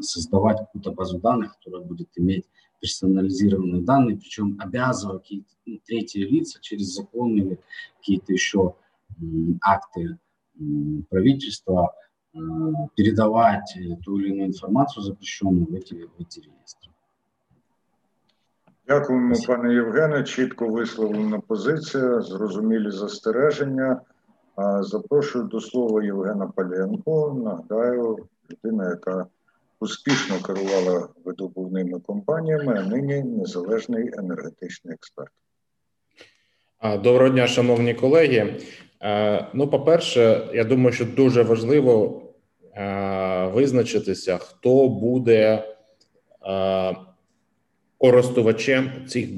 [0.00, 2.46] создавать какую-то базу данных, которая будет иметь
[2.81, 7.59] персонализированные данные, причем обязывать какие-то ну, третьи лица через закон или
[7.97, 8.75] какие-то еще
[9.61, 10.17] акты
[11.09, 11.93] правительства
[12.37, 12.39] Э,
[12.95, 16.91] передавать ту или иную інформацію запрещену в эти, в эти реєстри.
[18.87, 20.23] Дякуємо, пане Євгене.
[20.23, 24.01] Чітко висловлена позиція, зрозумілі застереження.
[24.79, 27.33] Запрошую до слова Євгена Паленко.
[27.43, 28.17] Нагадаю,
[28.51, 29.25] людина, яка
[29.82, 35.30] успішно керувала видобувними компаніями, а нині незалежний енергетичний експерт.
[37.02, 38.60] Доброго дня, шановні колеги.
[39.02, 42.22] Е, ну, по-перше, я думаю, що дуже важливо
[42.74, 45.64] е, визначитися, хто буде
[46.46, 46.96] е,
[47.98, 49.28] користувачем цих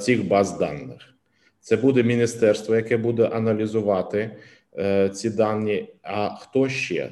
[0.00, 1.14] цих баз даних.
[1.60, 4.36] Це буде міністерство, яке буде аналізувати
[5.14, 5.88] ці дані.
[6.02, 7.10] А хто ще?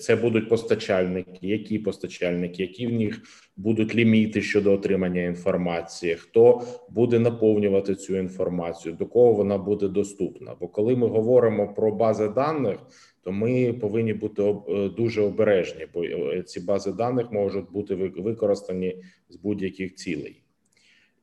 [0.00, 3.22] Це будуть постачальники, які постачальники, які в них
[3.56, 10.54] будуть ліміти щодо отримання інформації, хто буде наповнювати цю інформацію, до кого вона буде доступна.
[10.60, 12.78] Бо коли ми говоримо про бази даних,
[13.22, 19.02] то ми повинні бути е, дуже обережні, бо е, ці бази даних можуть бути використані
[19.28, 20.45] з будь-яких цілей.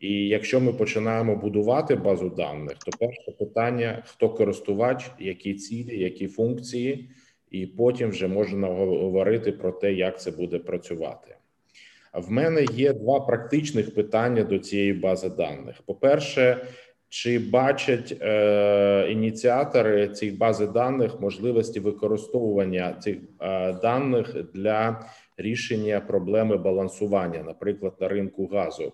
[0.03, 6.27] І якщо ми починаємо будувати базу даних, то перше питання: хто користувач, які цілі, які
[6.27, 7.09] функції,
[7.51, 11.35] і потім вже можна говорити про те, як це буде працювати.
[12.13, 15.81] В мене є два практичних питання до цієї бази даних.
[15.85, 16.67] По-перше,
[17.09, 25.05] чи бачать е, ініціатори цих бази даних можливості використовування цих е, даних для
[25.37, 28.93] рішення проблеми балансування, наприклад, на ринку газу?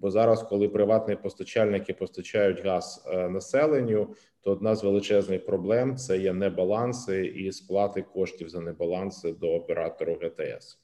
[0.00, 6.18] Бо зараз, коли приватні постачальники постачають газ е, населенню, то одна з величезних проблем це
[6.18, 10.78] є небаланси і сплати коштів за небаланси до оператору ГТС.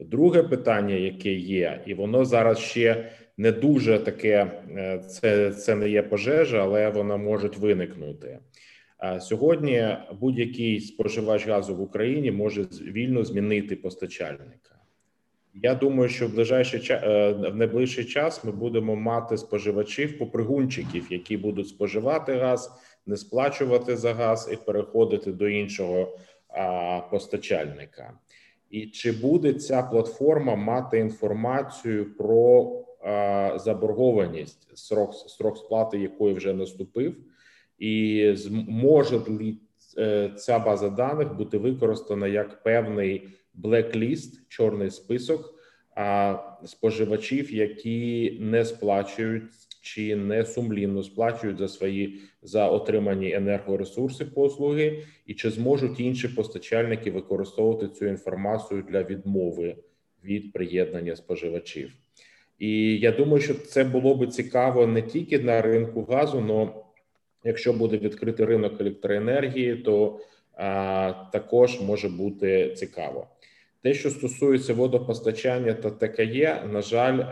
[0.00, 5.88] Друге питання, яке є, і воно зараз ще не дуже таке, е, це це не
[5.88, 8.38] є пожежа, але вона може виникнути.
[9.20, 14.75] Сьогодні будь-який споживач газу в Україні може вільно змінити постачальника.
[15.62, 21.36] Я думаю, що в ближайший е, в найближчий час ми будемо мати споживачів попригунчиків, які
[21.36, 22.72] будуть споживати газ,
[23.06, 28.12] не сплачувати за газ і переходити до іншого а, постачальника.
[28.70, 32.72] І чи буде ця платформа мати інформацію про
[33.04, 37.16] а, заборгованість срок срок сплати, якої вже наступив,
[37.78, 39.20] і зможе
[39.98, 45.56] е, ця база даних бути використана як певний блекліст, чорний список
[45.96, 49.44] а споживачів, які не сплачують
[49.82, 57.10] чи не сумлінно сплачують за свої за отримані енергоресурси послуги, і чи зможуть інші постачальники
[57.10, 59.76] використовувати цю інформацію для відмови
[60.24, 61.92] від приєднання споживачів?
[62.58, 66.68] І я думаю, що це було би цікаво не тільки на ринку газу, але
[67.44, 70.20] якщо буде відкритий ринок електроенергії, то
[70.54, 73.26] а, також може бути цікаво.
[73.86, 77.22] Те, що стосується водопостачання та ТКЄ, на жаль,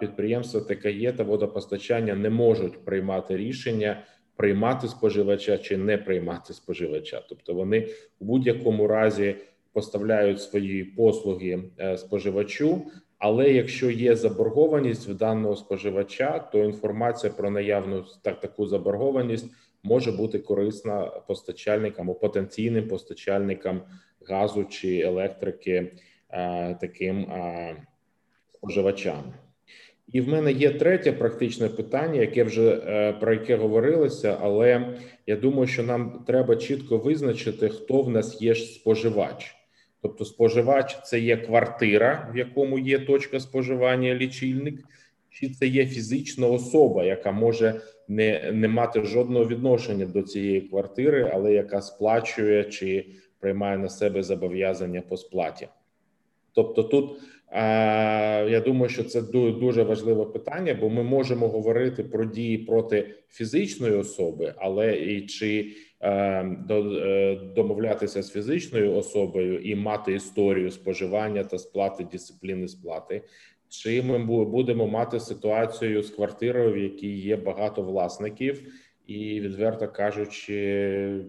[0.00, 4.02] підприємства ТКЄ та водопостачання не можуть приймати рішення
[4.36, 7.22] приймати споживача чи не приймати споживача.
[7.28, 7.88] Тобто вони
[8.20, 9.36] у будь-якому разі
[9.72, 12.82] поставляють свої послуги е, споживачу,
[13.18, 19.46] Але якщо є заборгованість в даного споживача, то інформація про наявну так таку заборгованість
[19.82, 23.80] може бути корисна постачальникам або потенційним постачальникам
[24.28, 25.92] газу чи електрики
[26.30, 27.76] е, таким е,
[28.52, 29.34] споживачам.
[30.12, 35.36] І в мене є третє практичне питання, яке вже е, про яке говорилося, але я
[35.36, 39.54] думаю, що нам треба чітко визначити, хто в нас є споживач.
[40.02, 44.84] Тобто, споживач це є квартира, в якому є точка споживання лічильник,
[45.30, 51.30] чи це є фізична особа, яка може не не мати жодного відношення до цієї квартири,
[51.34, 53.06] але яка сплачує чи
[53.44, 55.68] приймає на себе зобов'язання по сплаті.
[56.52, 57.20] Тобто, тут
[58.50, 59.22] я думаю, що це
[59.52, 65.66] дуже важливе питання, бо ми можемо говорити про дії проти фізичної особи, але і чи
[66.00, 66.10] е,
[66.70, 73.22] е, домовлятися з фізичною особою і мати історію споживання та сплати дисципліни сплати.
[73.68, 78.62] Чи ми будемо мати ситуацію з квартирою, в якій є багато власників,
[79.06, 81.24] і відверто кажучи,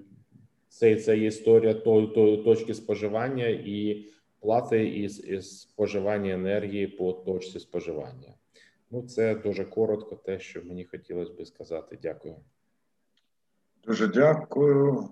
[0.76, 4.06] це це історія то, то точки споживання і
[4.40, 8.34] плати із, із споживання енергії по точці споживання.
[8.92, 12.00] Ну, це дуже коротко, те, що мені хотілося би сказати.
[12.02, 12.36] Дякую.
[13.84, 15.10] Дуже дякую.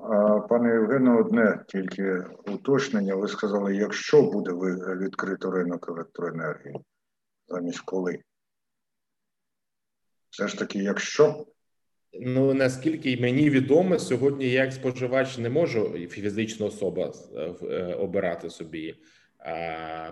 [0.49, 3.15] Пане Євгене, одне тільки уточнення.
[3.15, 4.51] Ви сказали, якщо буде
[4.95, 6.75] відкрито ринок електроенергії,
[7.47, 8.19] замість коли?
[10.29, 11.45] Все ж таки, якщо.
[12.21, 18.95] Ну наскільки мені відомо, сьогодні я як споживач не можу фізична особа е, обирати собі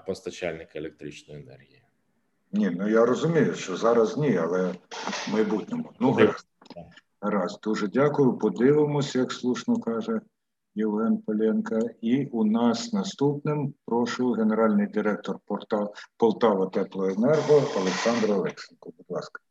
[0.07, 1.83] постачальника електричної енергії.
[2.51, 5.91] Ні, ну я розумію, що зараз ні, але в майбутньому.
[5.99, 6.47] Ну, гаразд.
[7.21, 8.33] Гаразд, дуже дякую.
[8.33, 10.21] Подивимося, як слушно каже
[10.75, 11.79] Євген Поленко.
[12.01, 18.91] І у нас наступним прошу генеральний директор портал Полтава Теплоенерго Олександр Олексенко.
[18.97, 19.41] Будь ласка.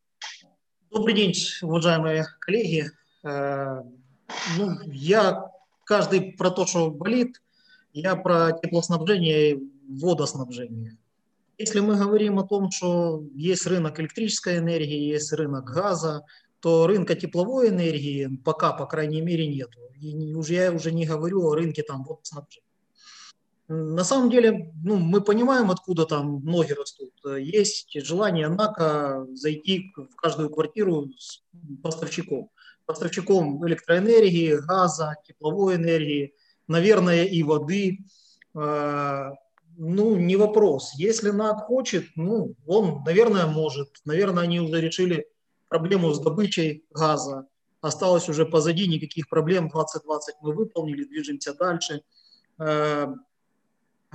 [0.90, 2.90] Добрый день, уважаемые коллеги.
[3.22, 3.82] Э,
[4.58, 5.52] ну, я
[5.84, 7.40] каждый про то, что болит,
[7.92, 10.96] я про теплоснабжение и водоснабжение.
[11.58, 16.24] Если мы говорим о том, что есть рынок электрической энергии, есть рынок газа,
[16.58, 19.70] то рынка тепловой энергии пока, по крайней мере, нет.
[20.00, 22.66] И уже, я уже не говорю о рынке там водоснабжения.
[23.72, 27.12] На самом деле, ну, мы понимаем, откуда там ноги растут.
[27.38, 31.44] Есть желание НАКа зайти в каждую квартиру с
[31.80, 32.50] поставщиком.
[32.84, 36.34] Поставщиком электроэнергии, газа, тепловой энергии,
[36.66, 38.00] наверное, и воды.
[38.56, 39.34] А,
[39.76, 40.94] ну, не вопрос.
[40.96, 44.00] Если НАК хочет, ну, он, наверное, может.
[44.04, 45.28] Наверное, они уже решили
[45.68, 47.46] проблему с добычей газа.
[47.82, 49.68] Осталось уже позади, никаких проблем.
[49.68, 52.02] 2020 мы выполнили, движемся дальше.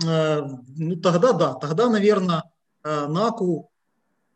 [0.04, 2.44] А, ну, тогда да, тогда, наверное,
[2.84, 3.72] НАКу,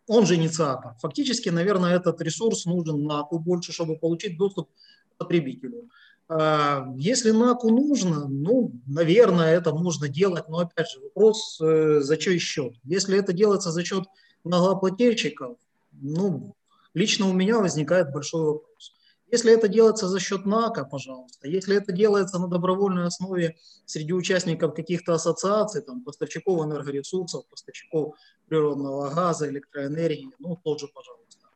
[0.07, 0.95] он же инициатор.
[1.01, 4.69] Фактически, наверное, этот ресурс нужен НАКу больше, чтобы получить доступ
[5.13, 5.89] к потребителю.
[6.29, 12.17] А, если НАКу нужно, ну, наверное, это можно делать, но опять же вопрос, э, за
[12.17, 12.73] чей счет.
[12.83, 14.03] Если это делается за счет
[14.43, 15.57] налогоплательщиков,
[15.91, 16.55] ну,
[16.93, 18.93] лично у меня возникает большой вопрос.
[19.31, 24.73] Если это делается за счет НАКа, пожалуйста, если это делается на добровольной основе среди участников
[24.73, 28.15] каких-то ассоциаций, там, поставщиков энергоресурсов, поставщиков
[28.47, 31.47] природного газа, электроэнергии, ну, тоже, пожалуйста.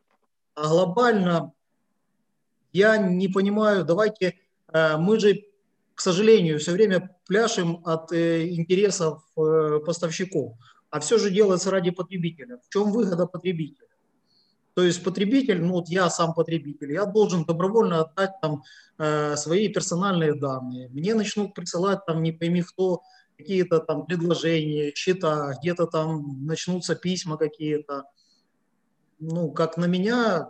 [0.55, 1.53] А глобально
[2.71, 4.35] я не понимаю, давайте
[4.73, 5.45] Э, мы же,
[5.95, 10.57] к сожалению, все время пляшем от э, интересов э, поставщиков,
[10.89, 12.57] а все же делается ради потребителя.
[12.57, 13.87] В чем выгода потребителя?
[14.75, 18.63] То есть потребитель, ну вот я сам потребитель, я должен добровольно отдать там
[19.35, 20.89] свои персональные данные.
[20.89, 23.01] Мне начнут присылать там не пойми кто,
[23.37, 28.05] какие-то там предложения, счета, где-то там начнутся письма какие-то.
[29.19, 30.49] Ну, как на меня,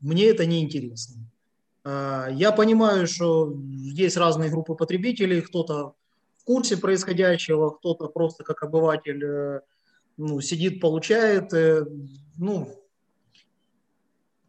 [0.00, 1.22] мне это не интересно.
[1.84, 5.94] А, я понимаю, что есть разные группы потребителей, кто-то
[6.36, 9.60] в курсе происходящего, кто-то просто как обыватель э,
[10.16, 11.52] ну, сидит, получает.
[11.52, 11.84] Э,
[12.36, 12.68] ну,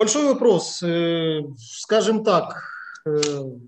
[0.04, 2.70] большой вопрос, э, скажем так,
[3.06, 3.62] в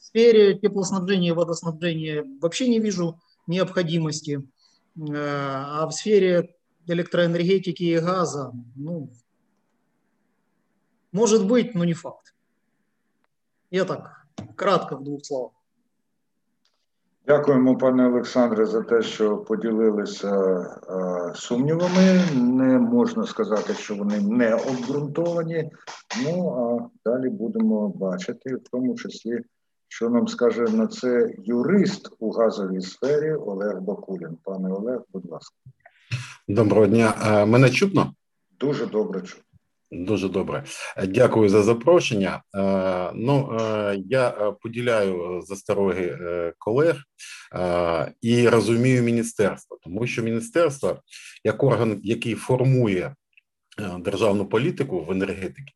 [0.00, 4.42] сфере теплоснабжения водоснабжения вообще не вижу необходимости,
[4.98, 6.56] а в сфере
[6.86, 9.10] электроэнергетики и газа, ну,
[11.12, 12.34] может быть, но не факт.
[13.70, 14.24] Я так
[14.56, 15.52] кратко в двох словах.
[17.30, 20.64] Дякуємо, пане Олександре, за те, що поділилися
[21.34, 22.20] сумнівами.
[22.34, 25.70] Не можна сказати, що вони не обґрунтовані.
[26.24, 29.40] Ну а далі будемо бачити, в тому числі,
[29.88, 34.36] що нам скаже на це юрист у газовій сфері Олег Бакулін.
[34.44, 35.56] Пане Олег, будь ласка.
[36.48, 37.14] Доброго дня.
[37.48, 38.14] Мене чутно?
[38.60, 39.49] Дуже добре чутно.
[39.92, 40.64] Дуже добре,
[41.08, 42.42] дякую за запрошення.
[43.14, 43.58] Ну
[44.06, 44.30] я
[44.62, 46.18] поділяю застороги
[46.58, 47.02] колег
[48.22, 51.02] і розумію міністерство, тому що міністерство
[51.44, 53.14] як орган, який формує
[53.98, 55.74] державну політику в енергетиці,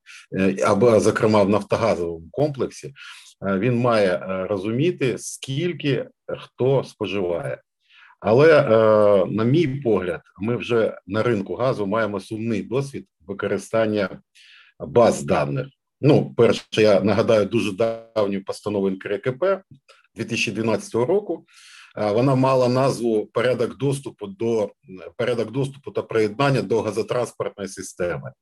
[0.65, 2.95] або зокрема в нафтогазовому комплексі,
[3.43, 6.09] він має розуміти скільки
[6.39, 7.63] хто споживає.
[8.27, 8.63] Але,
[9.31, 14.21] на мій погляд, ми вже на ринку газу маємо сумний досвід використання
[14.79, 15.67] баз даних.
[16.01, 19.45] Ну, перше, я нагадаю дуже давню постанову НКРКП
[20.17, 21.47] 2012 року.
[21.97, 24.73] Вона мала назву порядок доступу до
[25.17, 28.33] порядок доступу та приєднання до газотранспортної системи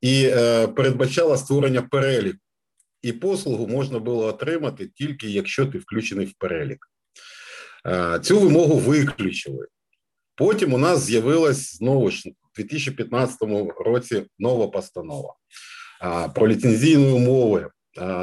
[0.00, 2.38] і е, передбачала створення переліку,
[3.02, 6.91] і послугу можна було отримати тільки якщо ти включений в перелік.
[7.86, 9.66] Е, цю вимогу виключили.
[10.36, 13.38] Потім у нас з'явилась знову ж у 2015
[13.78, 15.34] році нова постанова
[16.34, 17.70] про ліцензійні умови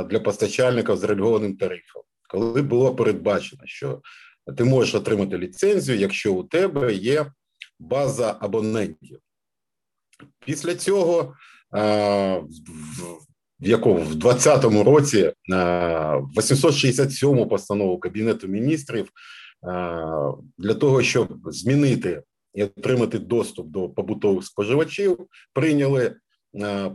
[0.09, 4.01] для постачальників з регульованим тарифом, коли було передбачено, що
[4.57, 7.31] ти можеш отримати ліцензію, якщо у тебе є
[7.79, 9.19] база абонентів.
[10.45, 11.35] Після цього
[13.59, 15.33] в якому в 2020 році
[16.37, 19.09] 867 постанову Кабінету міністрів
[20.57, 25.17] для того, щоб змінити і отримати доступ до побутових споживачів,
[25.53, 26.15] прийняли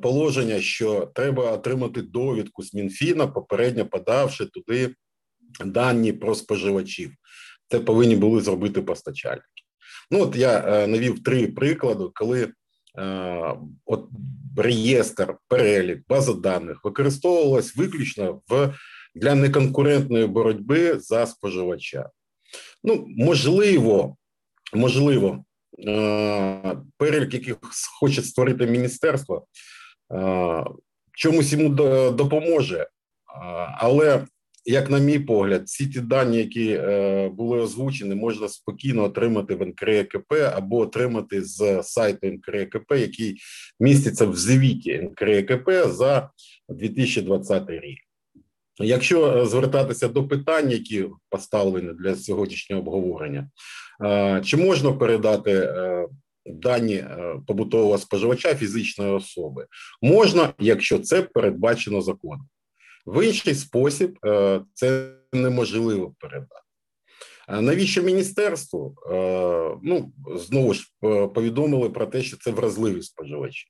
[0.02, 4.94] положення, що треба отримати довідку з Мінфіна, попередньо подавши туди
[5.64, 7.12] дані про споживачів.
[7.70, 9.44] Це повинні були зробити постачальники.
[10.10, 12.52] Ну от я е, навів три приклади, коли
[12.98, 13.54] е,
[13.84, 14.08] от
[14.56, 18.74] реєстр, перелік, база даних використовувалась виключно в
[19.14, 22.10] для неконкурентної боротьби за споживача.
[22.84, 24.16] Ну, можливо,
[24.74, 25.44] можливо,
[25.88, 27.56] е, перелік, яких
[28.00, 29.46] хоче створити міністерство,
[30.14, 30.64] е,
[31.12, 31.68] чомусь йому
[32.10, 32.88] допоможе, е,
[33.78, 34.26] але
[34.66, 36.80] як на мій погляд, всі ті дані, які
[37.36, 43.36] були озвучені, можна спокійно отримати в НКРКП або отримати з сайту НКРКП, який
[43.80, 46.30] міститься в звіті НКРКП за
[46.68, 47.98] 2020 рік.
[48.78, 53.50] Якщо е, звертатися до питань, які поставлені для сьогоднішнього обговорення,
[54.04, 56.08] е, чи можна передати е,
[56.46, 57.04] дані
[57.46, 59.66] побутового споживача фізичної особи?
[60.02, 62.48] Можна, якщо це передбачено законом.
[63.06, 64.18] В інший спосіб
[64.74, 66.60] це неможливо передати.
[67.48, 68.94] Навіщо міністерству?
[69.82, 70.84] Ну знову ж
[71.34, 73.66] повідомили про те, що це вразливі споживачі.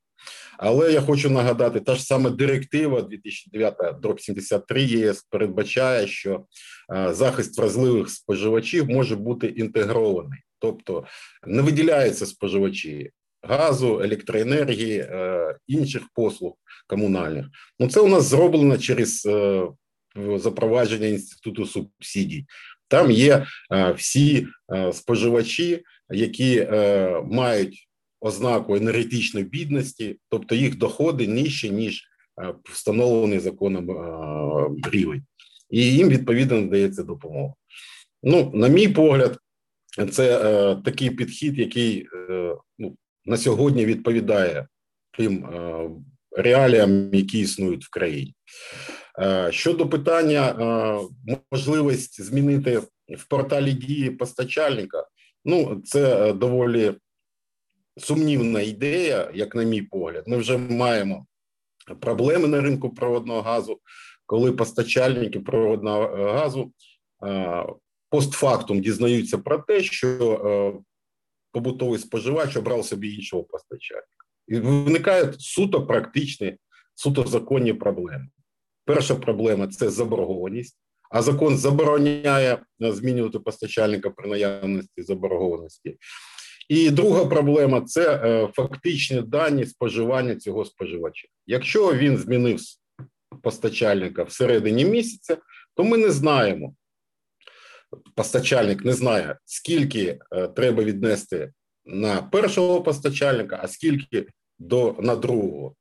[0.59, 3.75] Але я хочу нагадати, та ж саме директива 2009
[4.21, 6.45] 73 ЄС передбачає, що
[7.11, 11.05] захист вразливих споживачів може бути інтегрований, тобто
[11.47, 13.11] не виділяються споживачі
[13.45, 16.53] газу, електроенергії, е, інших послуг
[16.87, 17.47] комунальних.
[17.79, 19.63] Ну це у нас зроблено через е,
[20.37, 22.47] запровадження інституту субсидій.
[22.89, 24.47] Там є е, всі
[24.93, 26.69] споживачі, які
[27.25, 27.89] мають
[28.25, 32.05] ознаку енергетичної бідності, тобто їх доходи нижче, ніж
[32.43, 35.22] е, встановлений законом е, рівень,
[35.70, 37.55] і їм відповідно надається допомога.
[38.22, 39.39] Ну, на мій погляд,
[40.11, 44.66] це е, такий підхід, який е, ну, на сьогодні відповідає
[45.18, 45.91] тим е,
[46.37, 48.35] реаліям, які існують в країні.
[49.20, 50.55] Е, щодо питання
[51.51, 52.79] можливості змінити
[53.18, 55.07] в порталі дії постачальника,
[55.45, 56.95] ну це доволі
[57.97, 60.25] сумнівна ідея, як на мій погляд.
[60.27, 61.27] Ми вже маємо
[62.01, 63.81] проблеми на ринку проводного газу,
[64.27, 66.73] коли постачальники проводного е, газу
[67.27, 67.67] е,
[68.11, 70.81] постфактум дізнаються про те, що е,
[71.53, 74.09] побутовий споживач обрав собі іншого постачальника.
[74.49, 76.57] І виникають суто практичні,
[76.95, 78.29] суто законні проблеми.
[78.85, 80.77] Перша проблема це заборгованість,
[81.11, 85.99] а закон забороняє змінювати постачальника при наявності заборгованості.
[86.69, 91.29] І друга проблема це е, фактичні дані споживання цього споживача.
[91.47, 92.61] Якщо він змінив
[93.43, 95.37] постачальника всередині місяця,
[95.75, 96.75] то ми не знаємо.
[98.15, 101.53] Постачальник не знає, скільки е, треба віднести
[101.85, 104.27] на першого постачальника, а скільки
[104.59, 105.75] до на другого.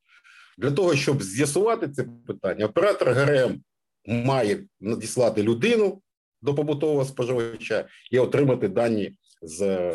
[0.58, 3.62] Для того, щоб з'ясувати це питання, оператор ГРМ
[4.06, 6.02] має надіслати людину
[6.42, 9.12] до побутового споживача і отримати дані
[9.44, 9.94] з е,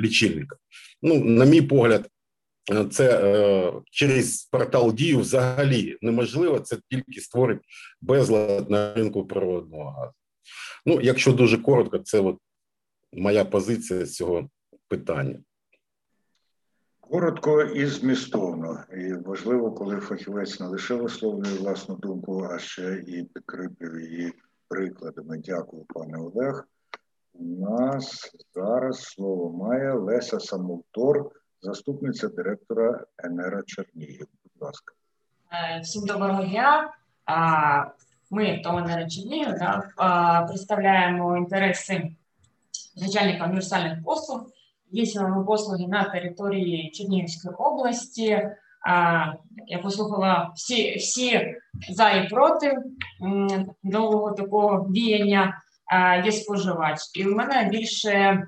[0.00, 0.56] лічильника.
[1.02, 2.08] Ну, на мій погляд,
[2.90, 6.60] це е, через портал дію взагалі неможливо.
[6.60, 7.60] Це тільки створить
[8.00, 10.12] безлад на ринку природного газу.
[10.86, 12.36] Ну, якщо дуже коротко, це от
[13.12, 14.48] моя позиція з цього
[14.88, 15.38] питання.
[17.00, 18.84] Коротко і змістовно.
[18.98, 24.32] І важливо, коли фахівець не лише висловлює власну думку, а ще і підкріплює її
[24.68, 25.38] прикладами.
[25.38, 26.64] Дякую, пане Олег.
[27.34, 31.30] У нас зараз слово має Леся Самовтор,
[31.62, 34.26] заступниця директора Енера Чернігів.
[34.44, 34.94] Будь ласка.
[35.52, 36.94] Е, всім доброго дня.
[38.30, 39.54] Ми то Енера Чернігів
[40.46, 42.10] представляємо інтереси
[42.96, 44.46] начальника універсальних послуг.
[44.90, 48.50] Здійснюємо послуги на території Чернігівської області.
[49.66, 51.56] Я послухала всі всі
[51.90, 52.78] за і проти
[53.82, 55.62] нового такого діяння
[56.24, 56.98] є споживач.
[57.14, 58.42] І в мене більше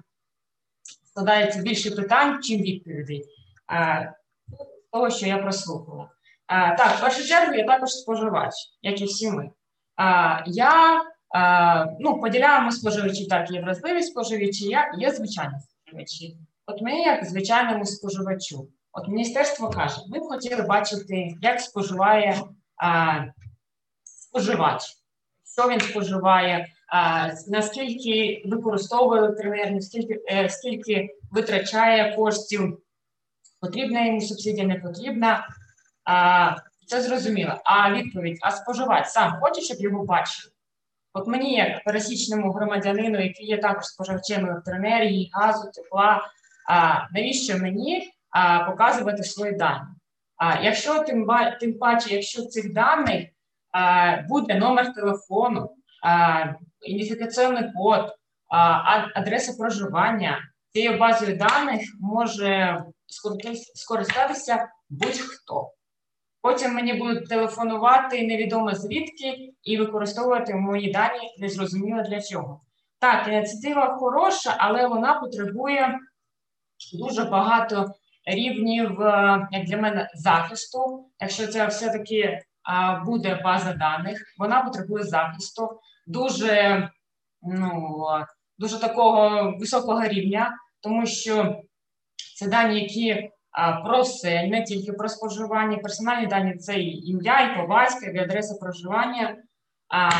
[1.04, 3.24] складається більше питань, чим відповідей
[4.92, 6.08] того, що я прослухала.
[6.48, 9.50] Так, в першу чергу я також споживач, як і всі ми.
[10.46, 11.02] Я
[12.00, 16.36] ну, поділяємо споживачі, так, є вразливі споживачі, є звичайні споживачі.
[16.66, 22.42] От ми, як звичайному споживачу, от міністерство каже, ми б хотіли бачити, як споживає
[24.04, 24.82] споживач,
[25.56, 26.66] що він споживає,
[27.48, 32.78] наскільки використовує електроенергію, скільки, е, скільки витрачає коштів,
[33.60, 35.48] потрібна йому субсидія, не потрібна.
[36.86, 37.60] Це зрозуміло.
[37.64, 40.52] А відповідь: а споживач сам хоче, щоб його бачили?
[41.12, 46.26] От мені, як пересічному громадянину, який є також споживачем електроенергії, газу, тепла,
[46.68, 49.80] а навіщо мені а, показувати свої дані?
[50.36, 51.28] А якщо тим
[51.60, 53.28] тим паче, якщо цих даних
[53.72, 55.70] а, буде номер телефону,
[56.02, 56.44] а,
[56.82, 58.14] ідентифікаційний код,
[59.14, 60.38] адреса проживання,
[60.72, 62.82] цією базою даних може
[63.74, 65.70] скористатися будь-хто.
[66.42, 72.60] Потім мені будуть телефонувати невідомо звідки і використовувати мої дані незрозуміло для чого.
[72.98, 75.98] Так, ініціатива хороша, але вона потребує
[76.98, 81.10] дуже багато рівнів, е, як для мене, захисту.
[81.20, 82.38] Якщо це все-таки
[83.04, 85.80] буде база даних, вона потребує захисту
[86.10, 86.88] дуже
[87.42, 87.98] ну,
[88.58, 91.62] дуже такого високого рівня, тому що
[92.36, 93.30] це дані, які
[93.84, 98.54] про все, не тільки про споживання, персональні дані це і ім'я, і побатька, і адреса
[98.60, 99.36] проживання.
[99.88, 100.10] А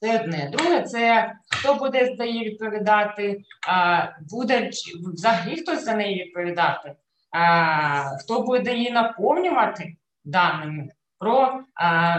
[0.00, 0.50] це одне.
[0.52, 4.70] Друге, це хто буде за неї відповідати, а, буде
[5.12, 6.94] взагалі хтось за неї відповідати,
[7.30, 12.18] а, хто буде її наповнювати даними про а,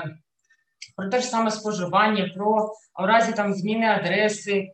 [0.98, 4.72] про те ж саме споживання, про у разі там зміни адреси,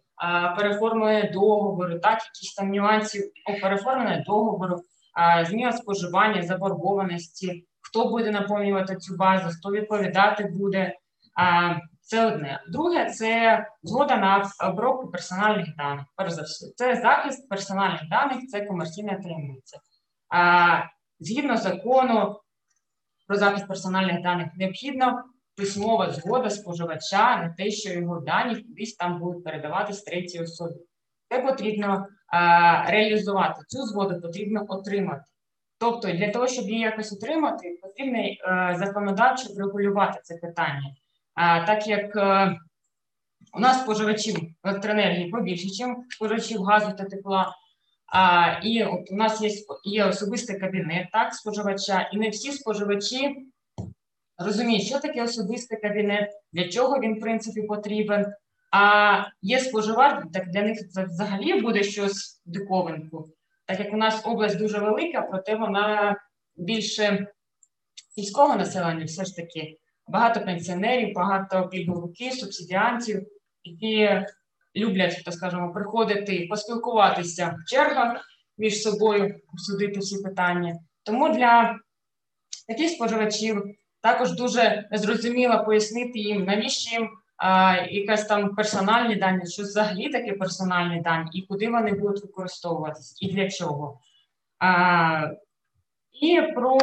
[0.57, 3.23] переформлення договору, так, якісь там нюансів
[3.61, 4.77] переформлення договору,
[5.45, 10.95] зміна споживання, заборгованості, хто буде наповнювати цю базу, хто відповідати буде.
[12.01, 12.63] Це одне.
[12.69, 16.05] Друге, це згода на обробку персональних даних.
[16.15, 19.77] Перш за все, це захист персональних даних, це комерційна таємниця.
[21.19, 22.39] Згідно закону
[23.27, 25.23] про захист персональних даних, необхідно
[25.55, 30.75] письмова згода споживача на те, що його дані кудись там будуть передаватись третій особі.
[31.29, 33.61] Це потрібно а, реалізувати.
[33.67, 35.23] Цю згоду потрібно отримати.
[35.79, 40.95] Тобто, для того, щоб її якось отримати, потрібно а, законодавчо врегулювати це питання
[41.35, 42.57] так як е,
[43.53, 47.55] у нас споживачів електроенергії побільше, ніж споживачів газу та тепла.
[48.05, 49.49] А, І от у нас є
[49.83, 53.35] є особистий кабінет так, споживача, і не всі споживачі
[54.45, 58.25] розуміють, що таке особистий кабінет, для чого він в принципі потрібен.
[58.71, 63.29] А є споживач, так для них це взагалі буде щось диковинку.
[63.65, 66.17] Так як у нас область дуже велика, проте вона
[66.55, 67.27] більше
[68.15, 69.77] сільського населення все ж таки
[70.07, 73.27] багато пенсіонерів, багато пільговиків, субсидіантів,
[73.63, 74.25] які
[74.75, 78.25] люблять, так скажемо, приходити поспілкуватися в чергах
[78.57, 80.79] між собою, обсудити всі питання.
[81.03, 81.79] Тому для
[82.67, 83.63] таких споживачів
[84.03, 90.33] також дуже зрозуміло пояснити їм, навіщо їм а, якась там персональні дані, що взагалі таке
[90.33, 93.99] персональні дані, і куди вони будуть використовуватись, і для чого.
[94.59, 95.31] А,
[96.21, 96.79] І про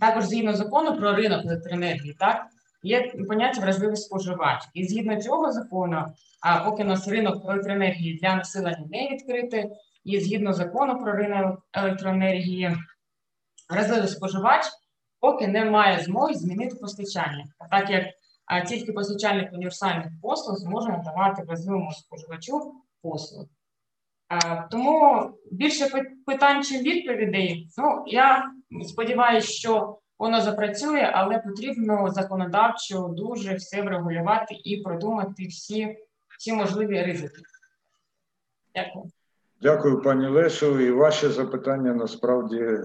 [0.00, 2.46] також згідно закону про ринок електроенергії, так
[2.82, 4.62] є поняття вразливий споживач.
[4.74, 6.06] І згідно цього закону,
[6.40, 9.64] а поки у нас ринок електроенергії для населення не відкритий,
[10.04, 12.76] і згідно закону про ринок електроенергії,
[13.70, 14.64] вразливий споживач
[15.22, 18.04] поки не має змоги змінити постачання, так як
[18.44, 23.46] а, тільки постачальник універсальних послуг зможе надавати вразливому споживачу послуг.
[24.70, 27.68] Тому більше питань, чим відповідей.
[27.78, 28.50] Ну я
[28.88, 35.96] сподіваюся, що воно запрацює, але потрібно законодавчо дуже все врегулювати і продумати всі,
[36.38, 37.42] всі можливі ризики.
[38.74, 39.04] Дякую.
[39.60, 40.80] Дякую, пані Лесю.
[40.80, 42.78] І ваші запитання насправді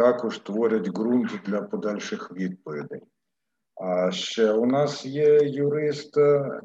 [0.00, 3.02] також творять ґрунт для подальших відповідей.
[3.74, 6.14] А ще у нас є юрист,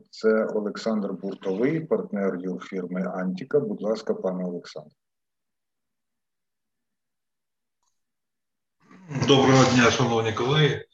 [0.10, 3.60] це Олександр Буртовий, партнер юрфірми Антіка.
[3.60, 4.92] Будь ласка, пане Олександр.
[9.28, 10.76] Доброго дня, шановні колеги.
[10.76, 10.86] Е,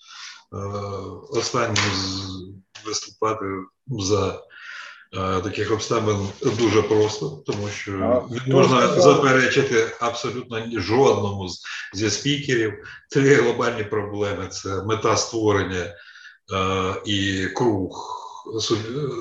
[1.30, 1.76] останнім
[2.86, 3.46] виступати
[3.88, 4.44] за
[5.44, 7.92] таких обставин дуже просто, тому що
[8.48, 11.50] не можна заперечити абсолютно жодному
[11.94, 12.74] зі спікерів.
[13.10, 15.94] Три глобальні проблеми: це мета створення е,
[17.06, 18.18] і круг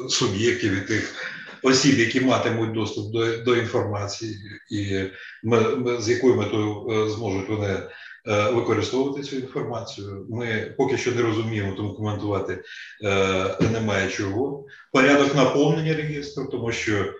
[0.08, 1.14] суб'єктів і тих
[1.62, 4.38] осіб, які матимуть доступ до до інформації,
[4.70, 5.04] і
[5.42, 5.66] ми
[6.00, 7.82] з якою метою зможуть вони.
[8.28, 10.26] Е, використовувати цю інформацію.
[10.30, 12.62] Ми поки що не розуміємо, тому коментувати
[13.04, 14.66] е, немає чого.
[14.92, 17.12] Порядок наповнення реєстру, тому що е,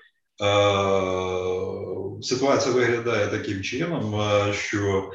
[2.22, 4.22] ситуація виглядає таким чином,
[4.53, 5.12] що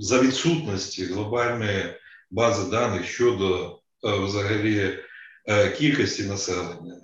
[0.00, 1.84] за відсутності глобальної
[2.30, 4.98] бази даних щодо взагалі
[5.78, 6.96] кількості населення,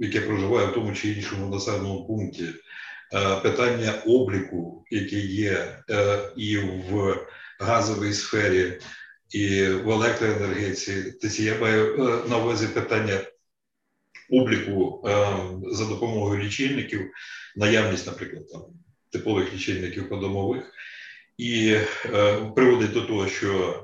[0.00, 2.44] яке проживає в тому чи іншому населеному пункті.
[3.14, 7.16] Е, питання обліку, яке є е, і в
[7.60, 8.80] газовій сфері,
[9.30, 11.14] і в електроенергетиці.
[11.22, 13.20] Тобто я маю е, на увазі питання
[14.30, 15.02] обліку
[15.72, 17.10] за допомогою лічильників,
[17.56, 18.62] наявність, наприклад, там
[19.12, 20.72] типових лічильників подомових,
[21.38, 21.76] і
[22.56, 23.82] приводить до того, що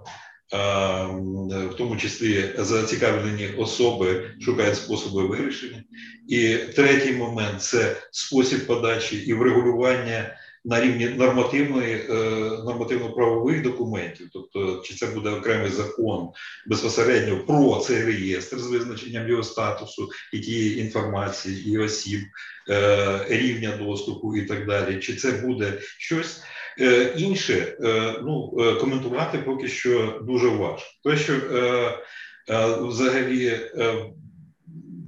[0.53, 5.85] в тому числі зацікавлені особи шукають способи вирішення.
[6.29, 12.15] І третій момент це спосіб подачі і врегулювання на рівні нормативної е,
[12.65, 16.29] нормативно-правових документів, тобто чи це буде окремий закон
[16.67, 22.21] безпосередньо про цей реєстр з визначенням його статусу і тієї інформації, і осіб,
[22.71, 26.43] е, рівня доступу і так далі, чи це буде щось.
[26.81, 27.77] Е, інше
[28.23, 30.89] ну коментувати поки що дуже важко.
[31.05, 31.35] Те, що
[32.81, 33.61] взагалі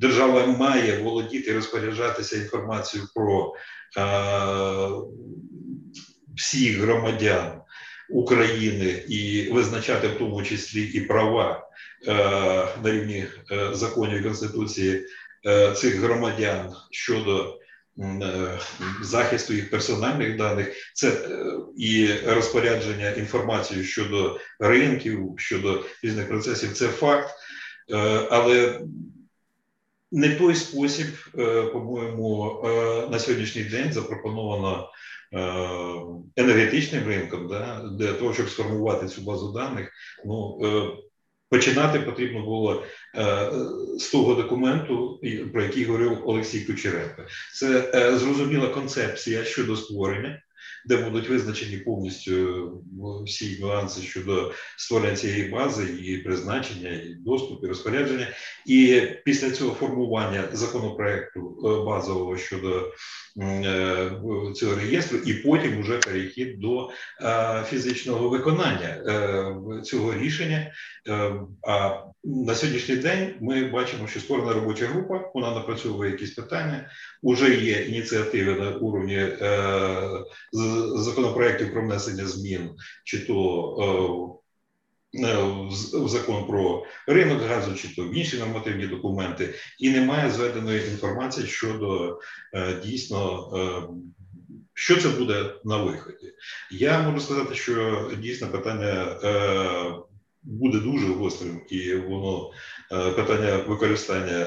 [0.05, 3.55] держава має володіти і розпоряджатися інформацією про
[3.97, 4.05] е,
[6.37, 7.53] всіх громадян
[8.11, 11.69] України і визначати в тому числі і права
[12.09, 12.13] е,
[12.83, 15.07] на рівні е, законів і конституції
[15.47, 17.61] е, цих громадян щодо.
[17.99, 18.59] Е,
[19.03, 21.45] захисту їх персональних даних, це е,
[21.77, 27.31] і розпорядження інформацією щодо ринків, щодо різних процесів, це факт,
[28.31, 28.81] але
[30.15, 31.07] не той спосіб,
[31.39, 34.91] е, по-моєму, е, на сьогоднішній день запропоновано
[35.33, 35.39] е,
[36.37, 39.91] енергетичним ринком, да, для того, щоб сформувати цю базу даних.
[40.25, 40.61] Ну,
[41.51, 42.85] Починати потрібно було
[43.99, 45.21] з того документу,
[45.53, 47.23] про який говорив Олексій Кучеренко.
[47.55, 50.43] Це зрозуміла концепція щодо створення
[50.85, 57.65] де будуть визначені повністю е, всі нюанси щодо створення цієї бази, її призначення, і доступ,
[57.65, 58.29] і розпорядження.
[58.67, 62.93] І після цього формування законопроекту е, базового щодо
[63.43, 64.11] е,
[64.55, 66.91] цього реєстру, і потім вже перехід до
[67.67, 69.01] фізичного виконання
[69.85, 70.73] цього рішення.
[71.69, 76.91] А на сьогоднішній день ми бачимо, що створена робоча група, вона напрацьовує якісь питання.
[77.23, 79.29] Уже є ініціативи на уровні
[80.97, 82.71] законопроєктів про внесення змін,
[83.05, 84.39] чи то
[85.15, 85.43] е, е
[85.99, 91.47] в закон про ринок газу, чи то в інші нормативні документи, і немає зведеної інформації
[91.47, 92.19] щодо
[92.55, 93.51] е, дійсно.
[94.77, 96.33] Що це буде на виході?
[96.71, 99.07] Я можу сказати, що дійсно питання
[100.43, 102.51] буде дуже гострим, і воно
[102.91, 104.47] питання використання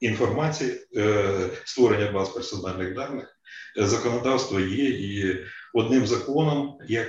[0.00, 0.74] інформації,
[1.64, 3.31] створення баз персональних даних,
[3.76, 5.38] законодавство є і
[5.74, 7.08] одним законом як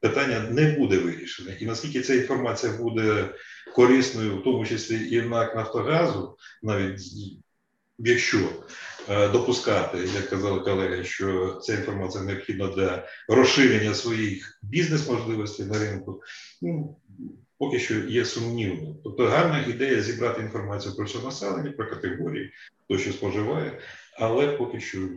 [0.00, 1.56] питання не буде вирішене.
[1.60, 3.28] І наскільки ця інформація буде
[3.74, 7.00] корисною, в тому числі і в НАК Нафтогазу, навіть
[7.98, 8.38] якщо
[9.08, 16.22] Е, допускати, як казали колеги, що ця інформація необхідна для розширення своїх бізнес-можливостей на ринку.
[16.62, 16.96] Ну,
[17.58, 18.96] Поки що є сумнівно.
[19.04, 22.52] Тобто гарна ідея зібрати інформацію про все населення, про категорії,
[22.84, 23.78] хто що споживає,
[24.18, 25.08] але поки що е,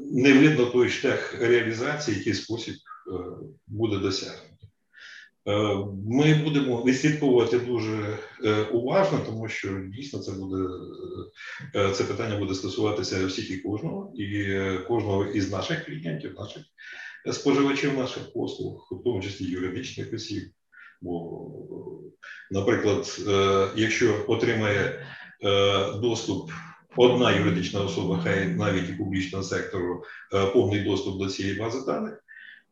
[0.00, 3.12] не видно той шлях реалізації, який спосіб е,
[3.66, 4.66] буде досягнути.
[5.46, 5.52] Е,
[6.06, 8.18] ми будемо відслідковувати дуже
[8.72, 10.68] уважно, тому що дійсно це буде
[11.94, 16.62] це питання буде стосуватися всіх і кожного, і кожного із наших клієнтів, наших
[17.32, 20.42] споживачів, наших послуг, в тому числі юридичних осіб.
[21.00, 21.50] Бо,
[22.50, 23.20] наприклад,
[23.76, 25.06] якщо отримає
[26.00, 26.50] доступ
[26.96, 32.24] одна юридична особа, хай навіть і публічного сектору, е, повний доступ до цієї бази даних.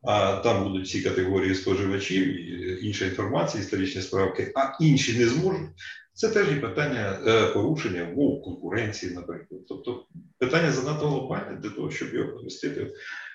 [0.02, 2.50] А там будуть всі категорії споживачів,
[2.84, 5.68] інша інформація, історичні справки, а інші не зможуть.
[6.14, 7.18] Це теж і питання
[7.54, 9.60] порушення умов конкуренції, наприклад.
[9.68, 10.06] Тобто
[10.38, 12.92] питання занадто глобальне для того, щоб його помістити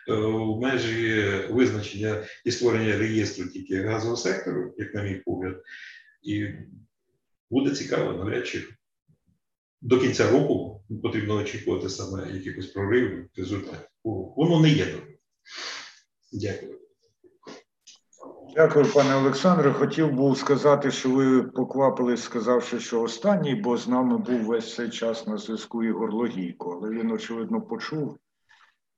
[0.07, 5.63] в межі визначення і створення реєстру тільки газового сектору, як на мій погляд,
[6.23, 6.47] і
[7.51, 8.63] буде цікаво, навряд чи
[9.86, 13.88] до кінця року потрібно очікувати саме якихось проривів результатів.
[14.03, 15.17] Воно не є добре.
[16.33, 16.79] Дякую.
[18.55, 19.73] Дякую, пане Олександре.
[19.73, 24.89] Хотів був сказати, що ви поквапились, сказавши, що останній, бо з нами був весь цей
[24.89, 28.17] час на зв'язку Ігор Логійко, але він, очевидно, почув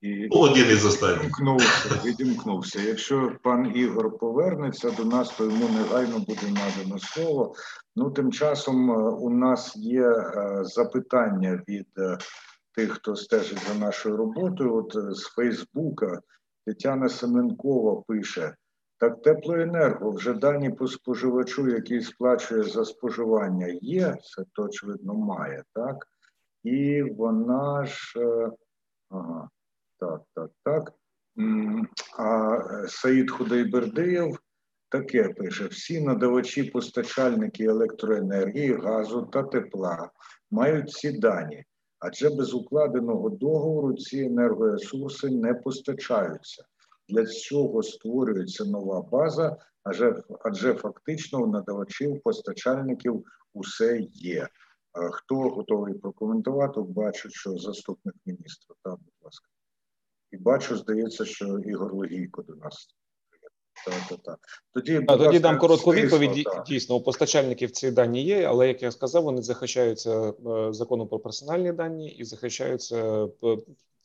[0.01, 1.23] і один із останніх.
[1.23, 2.01] відімкнувся.
[2.05, 2.81] відімкнувся.
[2.81, 7.55] Якщо пан Ігор повернеться до нас, то йому негайно буде надано слово.
[7.95, 8.89] Ну, тим часом
[9.23, 10.13] у нас є
[10.61, 11.87] запитання від
[12.75, 14.75] тих, хто стежить за нашою роботою.
[14.75, 16.21] От з Фейсбука
[16.65, 18.55] Тетяна Семенкова пише.
[18.99, 25.63] Так, теплоенерго вже дані по споживачу, який сплачує за споживання, є, це то очевидно має,
[25.73, 26.07] так?
[26.63, 28.19] І вона ж.
[29.09, 29.49] Ага,
[29.99, 30.93] так, так, так.
[32.17, 34.39] А Саїд Худайбердиєв
[34.89, 40.09] таке пише: всі надавачі, постачальники електроенергії, газу та тепла
[40.51, 41.65] мають ці дані,
[41.99, 46.65] адже без укладеного договору ці енергоресурси не постачаються.
[47.09, 54.47] Для цього створюється нова база, адже, адже фактично у надавачів, постачальників усе є.
[55.11, 56.81] Хто готовий прокоментувати?
[56.81, 58.75] Бачу, що заступник міністра.
[58.83, 59.47] Так, будь ласка.
[60.31, 62.87] І бачу, здається, що Ігор Логійко до нас.
[64.25, 64.39] Так,
[64.73, 66.47] Тоді а, тоді дам коротку відповідь.
[66.67, 70.33] Дійсно, у постачальників ці дані є, але як я сказав, вони захищаються
[70.69, 73.27] законом про персональні дані і захищаються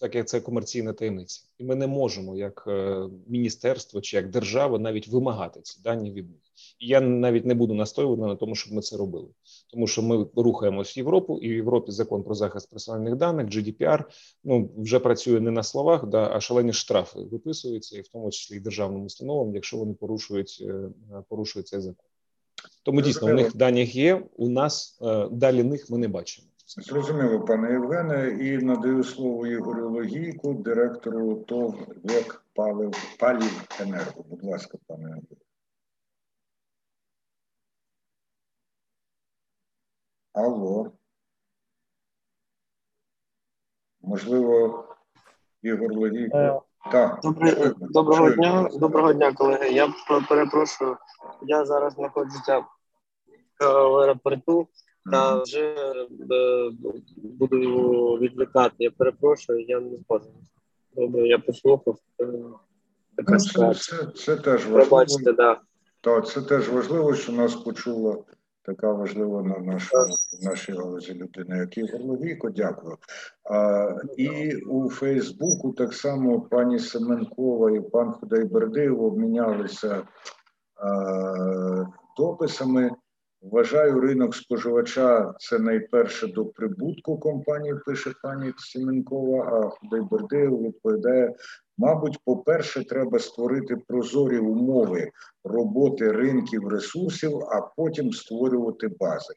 [0.03, 4.79] так як це комерційна таємниця, і ми не можемо, як е, міністерство чи як держава,
[4.79, 6.41] навіть вимагати ці дані від них.
[6.79, 9.29] І я навіть не буду настоювати на тому, щоб ми це робили,
[9.73, 14.05] тому що ми рухаємось в Європу, і в Європі закон про захист персональних даних, GDPR,
[14.45, 18.57] ну вже працює не на словах, да а шалені штрафи виписуються, і в тому числі
[18.57, 20.91] і державним установам, якщо вони порушують е,
[21.29, 22.07] порушують цей закон.
[22.83, 24.23] Тому дійсно у них даних є.
[24.37, 26.49] У нас е, далі них ми не бачимо.
[26.67, 34.25] Зрозуміло, пане Євгене, і надаю слово Ігорю Логійку, директору ТОВ ВЕК Палив Палів Енерго.
[34.31, 35.41] Будь ласка, пане Ігорю.
[40.33, 40.93] Алло.
[44.03, 44.85] Можливо,
[45.63, 46.37] Ігор Логійко.
[46.37, 46.61] Е,
[46.93, 47.21] так.
[47.23, 49.73] Доброго, доброго дня, доброго дня, колеги.
[49.73, 49.95] Я
[50.29, 50.97] перепрошую.
[51.43, 52.65] Я зараз знаходжуся
[53.61, 54.69] в аеропорту.
[55.11, 56.71] Та вже е,
[57.17, 57.59] буду
[58.19, 58.75] відлітати.
[58.79, 60.31] Я перепрошую, я не зможу.
[60.97, 61.99] Добре, я послухав.
[62.21, 62.27] Е,
[63.17, 64.77] така ну, це, це, це теж важливо.
[64.77, 65.61] Пробачте, да.
[66.01, 68.17] Так, це теж важливо, що нас почула
[68.65, 70.05] така важлива на нашому
[70.43, 72.97] нашій галузі людина, як Ігор Ловійко, дякую.
[73.51, 80.03] А, І у Фейсбуку так само пані Семенкова і пан Худайбердиєв обмінялися
[80.77, 81.85] а,
[82.19, 82.91] дописами.
[83.43, 91.35] Вважаю, ринок споживача це найперше до прибутку компанії, пише пані Семенкова, а Худайбердиєв відповідає:
[91.79, 95.11] мабуть, по-перше, треба створити прозорі умови
[95.45, 99.35] роботи ринків ресурсів, а потім створювати бази.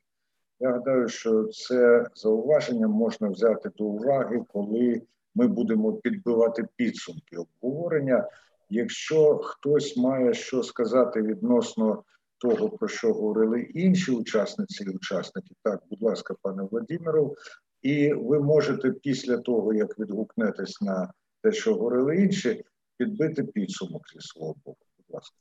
[0.59, 5.01] Я гадаю, що це зауваження можна взяти до уваги, коли
[5.35, 8.29] ми будемо підбивати підсумки обговорення.
[8.69, 12.03] Якщо хтось має що сказати відносно
[12.37, 15.55] того, про що говорили інші учасниці і учасники.
[15.63, 17.35] Так, будь ласка, пане Владимиру,
[17.81, 21.13] і ви можете після того, як відгукнетесь на
[21.45, 22.63] те, що говорили інші,
[22.97, 24.85] підбити підсумок зі свого боку.
[24.97, 25.35] Будь ласка.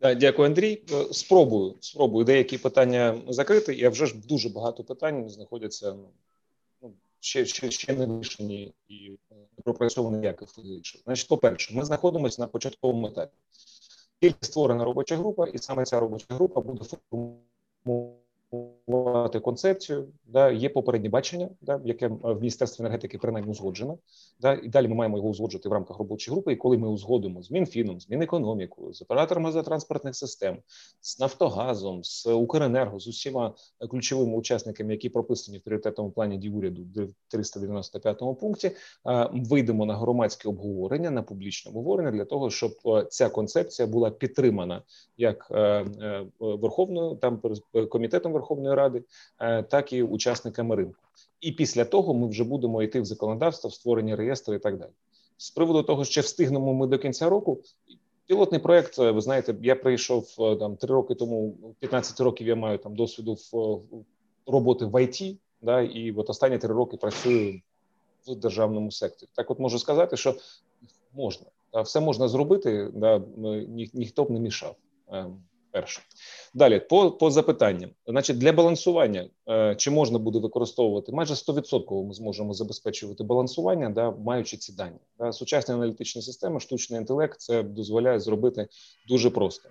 [0.00, 0.82] Дякую, Андрій.
[0.92, 3.74] Е, спробую спробую деякі питання закрити.
[3.74, 5.96] Я вже ж дуже багато питань знаходяться
[6.82, 9.18] ну, ще ще, ще не вирішені і
[9.64, 11.02] пропрацьовані як їх вирішити.
[11.04, 13.36] Значить, по перше, ми знаходимося на початковому етапі.
[14.20, 18.25] Тільки створена робоча група, і саме ця робоча група буде формувати
[18.86, 23.98] формувати концепцію, да, є попереднє бачення, да, яке в міністерстві енергетики принаймні узгоджено.
[24.40, 26.52] Да, і далі ми маємо його узгоджувати в рамках робочої групи.
[26.52, 30.58] І коли ми узгодимо з Мінфіном, з Мінекономікою, з операторами газотранспортних систем,
[31.00, 33.54] з Нафтогазом, з Укренерго, з усіма
[33.90, 38.70] ключовими учасниками, які прописані в пріоритетному плані дій уряду в 395 пункті,
[39.32, 42.72] вийдемо на громадське обговорення, на публічне обговорення для того, щоб
[43.08, 44.82] ця концепція була підтримана
[45.16, 47.42] як е, е, Верховною там
[47.90, 49.04] комітетом Верховної Ради,
[49.40, 51.02] е, так і учасниками ринку.
[51.40, 54.90] і після того ми вже будемо йти в законодавство, в створення реєстру і так далі.
[55.36, 57.60] З приводу того, що встигнемо ми до кінця року.
[58.26, 62.96] Пілотний проект, ви знаєте, я прийшов там три роки тому, 15 років я маю там
[62.96, 63.80] досвіду в
[64.46, 67.60] роботи в ІТ, да, і от останні три роки працюю
[68.26, 69.28] в державному секторі.
[69.34, 70.34] Так, от можу сказати, що
[71.14, 71.46] можна
[71.82, 74.76] все можна зробити, да, ні, ніхто б не мішав.
[75.76, 76.02] Перше
[76.54, 77.90] далі по по запитанням.
[78.06, 84.10] Значить, для балансування е, чи можна буде використовувати майже 100% Ми зможемо забезпечувати балансування, да
[84.10, 84.96] маючи ці дані.
[85.18, 88.68] Да, Сучасні аналітичні системи, штучний інтелект це дозволяє зробити
[89.08, 89.68] дуже просто.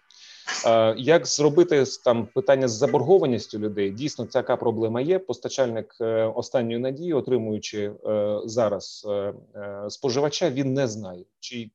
[0.65, 3.91] Е, як зробити там питання з заборгованістю людей?
[3.91, 5.19] Дійсно, така проблема є.
[5.19, 7.91] Постачальник е, останньої надії, отримуючи
[8.45, 9.07] зараз
[9.89, 11.69] споживача, він не знає, чи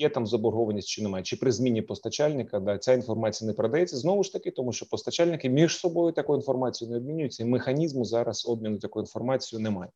[0.00, 4.22] є там заборгованість чи немає, чи при зміні постачальника да ця інформація не продається знову
[4.22, 8.78] ж таки, тому що постачальники між собою таку інформацію не обмінюються, і механізму зараз обміну
[8.78, 9.90] такою інформацією немає.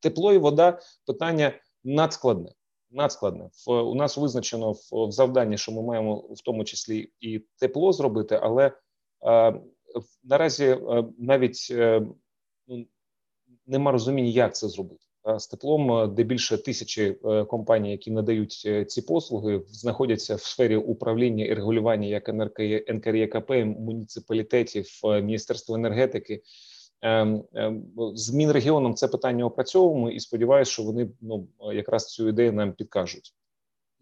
[0.00, 1.52] Тепло і вода питання
[1.84, 2.52] надскладне.
[2.90, 7.92] Надскладне у нас визначено в, в завданні, що ми маємо в тому числі і тепло
[7.92, 8.72] зробити, але
[9.26, 9.60] е,
[10.24, 12.02] наразі е, навіть е,
[12.66, 12.86] ну,
[13.66, 18.84] нема розуміння, як це зробити з теплом, де більше тисячі е, компаній, які надають е,
[18.84, 22.28] ці послуги, знаходяться в сфері управління і регулювання як
[22.88, 26.42] НКРЄКП, муніципалітетів, е, Міністерства енергетики.
[27.02, 32.52] Змін регіоном з Мінрегіоном це питання опрацьовуємо і сподіваюся, що вони ну якраз цю ідею
[32.52, 33.34] нам підкажуть.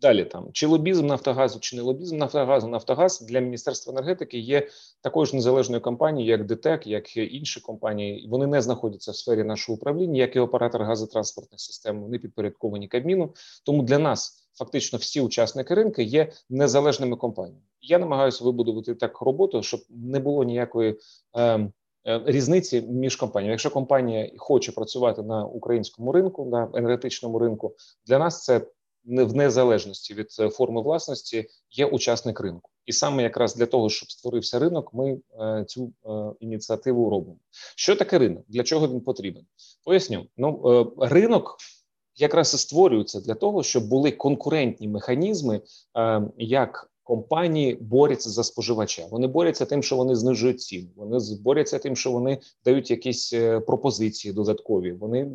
[0.07, 4.69] Далі там чи лобізм Нафтогазу, чи не лобізм Нафтогазу, Нафтогаз для міністерства енергетики є
[5.01, 8.29] такою ж незалежною компанією, як ДТЕК, як інші компанії.
[8.31, 12.03] Вони не знаходяться в сфері нашого управління, як і оператор газотранспортних систем.
[12.03, 13.35] Вони підпорядковані Кабміну.
[13.65, 17.63] Тому для нас фактично всі учасники ринку є незалежними компаніями.
[17.81, 20.99] Я намагаюся вибудувати так роботу, щоб не було ніякої.
[21.35, 21.73] Ем,
[22.09, 23.51] е, Різниці між компаніями.
[23.51, 27.75] Якщо компанія хоче працювати на українському ринку, на енергетичному ринку,
[28.07, 28.67] для нас це
[29.07, 34.11] в незалежності від е, форми власності є учасник ринку, і саме якраз для того, щоб
[34.11, 37.39] створився ринок, ми е, цю е, ініціативу робимо.
[37.77, 38.45] Що таке ринок?
[38.49, 39.47] Для чого він потрібен?
[39.85, 40.27] Поясню.
[40.37, 41.57] Ну ринок
[42.17, 45.61] якраз і створюється для того, щоб були конкурентні механізми,
[46.37, 49.07] як компанії борються за споживача.
[49.11, 50.89] Вони борються тим, що вони знижують ціну.
[50.97, 54.93] Вони борються тим, що вони дають якісь е, пропозиції додаткові.
[54.93, 55.29] Вони е,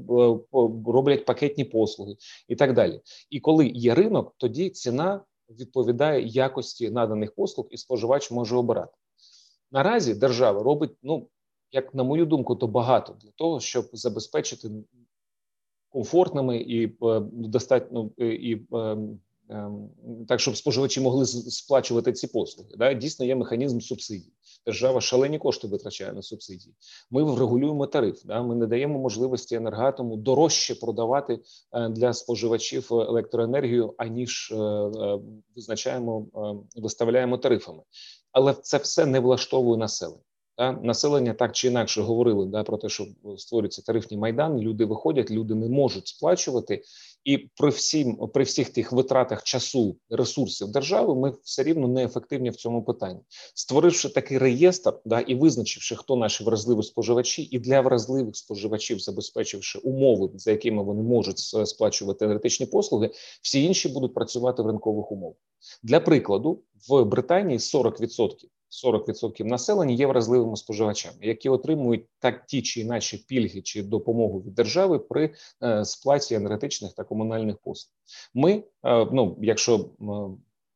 [0.85, 2.15] роблять пакетні послуги
[2.47, 3.01] і так далі.
[3.29, 8.97] І коли є ринок, тоді ціна відповідає якості наданих послуг, і споживач може обирати.
[9.71, 11.27] Наразі держава робить, ну
[11.71, 14.69] як на мою думку, то багато для того, щоб забезпечити
[15.89, 18.61] комфортними і е, достатньо і
[20.27, 22.69] так, щоб споживачі могли сплачувати ці послуги.
[22.77, 22.93] Да?
[22.93, 24.33] Дійсно, є механізм субсидій.
[24.65, 26.75] Держава шалені кошти витрачає на субсидії.
[27.11, 28.25] Ми врегулюємо тариф.
[28.25, 28.43] Да?
[28.43, 31.39] Ми не даємо можливості енергатому дорожче продавати
[31.73, 35.19] е, для споживачів електроенергію, аніж е, е,
[35.55, 36.25] визначаємо,
[36.75, 37.83] виставляємо тарифами.
[38.31, 40.21] Але це все не влаштовує населення.
[40.61, 40.71] Да?
[40.71, 43.07] Населення так чи інакше говорили да, про те, що
[43.37, 44.59] створюється тарифний майдан.
[44.59, 46.83] Люди виходять, люди не можуть сплачувати,
[47.23, 52.55] і при всім при всіх тих витратах часу ресурсів держави, ми все рівно неефективні в
[52.55, 53.19] цьому питанні,
[53.55, 59.79] створивши такий реєстр, да і визначивши, хто наші вразливі споживачі, і для вразливих споживачів, забезпечивши
[59.79, 65.37] умови, за якими вони можуть сплачувати енергетичні послуги, всі інші будуть працювати в ринкових умовах.
[65.83, 68.29] Для прикладу в Британії 40%
[68.71, 74.53] 40% населення є вразливими споживачами, які отримують так ті чи інакші пільги чи допомогу від
[74.53, 77.93] держави при е, сплаті енергетичних та комунальних послуг.
[78.33, 79.89] Ми, е, ну якщо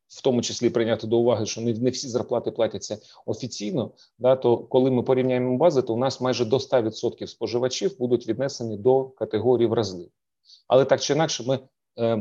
[0.08, 4.92] в тому числі прийняти до уваги, що не, всі зарплати платяться офіційно, да то коли
[4.92, 10.12] ми порівняємо бази, то у нас майже до 100% споживачів будуть віднесені до категорії вразливих.
[10.68, 11.60] Але так чи інакше, ми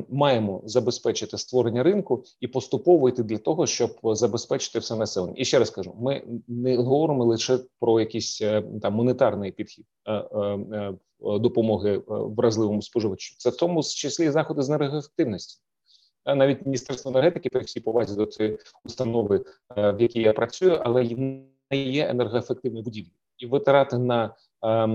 [0.08, 5.34] маємо забезпечити створення ринку і поступово йти для того, щоб забезпечити все населення.
[5.36, 10.94] І ще раз кажу: ми не говоримо лише про якийсь е, там монетарний підхід е,
[11.20, 13.34] допомоги вразливому споживачу.
[13.38, 15.60] Це в тому числі заходи з енергоефективності.
[16.26, 19.44] Навіть міністерство енергетики при всій повазі до цієї установи,
[19.76, 21.04] в якій я працюю, але
[21.70, 23.14] не є енергоефективною будівлею.
[23.38, 24.34] І витрати на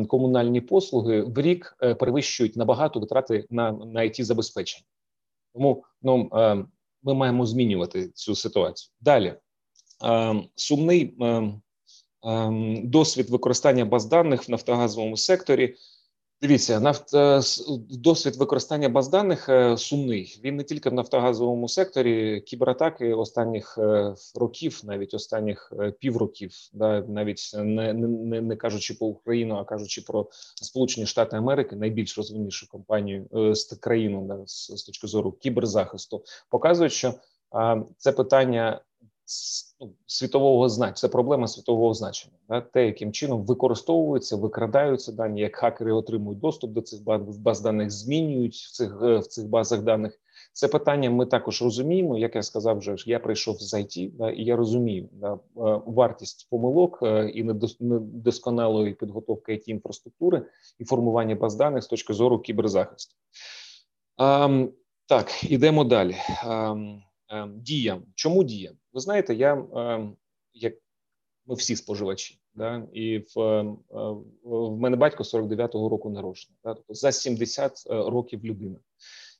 [0.07, 4.85] комунальні послуги в рік е, перевищують набагато витрати на на it забезпечення.
[5.53, 6.67] Тому ну ем,
[7.03, 8.91] ми маємо змінювати цю ситуацію.
[9.01, 9.33] Далі
[10.03, 11.17] ем, сумний
[12.83, 15.75] досвід використання баз даних в нафтогазовому секторі.
[16.41, 17.41] Дивіться, е,
[17.89, 20.41] досвід використання баз даних е, сумний.
[20.43, 27.51] Він не тільки в нафтогазовому секторі, кібератаки останніх е, років, навіть останніх півроків, да навіть
[27.55, 33.27] не не, не кажучи про Україну, а кажучи про Сполучені Штати Америки, найбільш розвиннішу компанію
[33.55, 37.13] з країну да, з, з точки зору кіберзахисту, показують, що
[37.97, 38.81] це питання
[40.07, 42.33] світового значення, це проблема світового значення.
[42.49, 42.61] Да?
[42.61, 47.03] Те, яким чином використовуються, викрадаються дані, як хакери отримують доступ до цих
[47.39, 50.19] баз, даних, змінюють в цих е, в цих базах даних.
[50.53, 52.17] Це питання ми також розуміємо.
[52.17, 55.37] Як я сказав, вже я прийшов з IT, да, і я розумію да, е,
[55.85, 57.43] вартість помилок е, і
[57.79, 60.41] недосконалої підготовки it інфраструктури
[60.79, 63.15] і формування баз даних з точки зору кіберзахисту.
[64.17, 64.65] А,
[65.05, 66.15] так, ідемо далі.
[66.45, 66.75] А,
[67.55, 68.03] діям.
[68.15, 68.75] Чому діям?
[68.93, 70.15] Ви знаєте, я ем,
[70.53, 70.73] як
[71.49, 73.95] ми всі споживачі, да, і в ем, е,
[74.43, 78.79] в мене батько 49-го року народження, да, тобто за 70 е, років людина,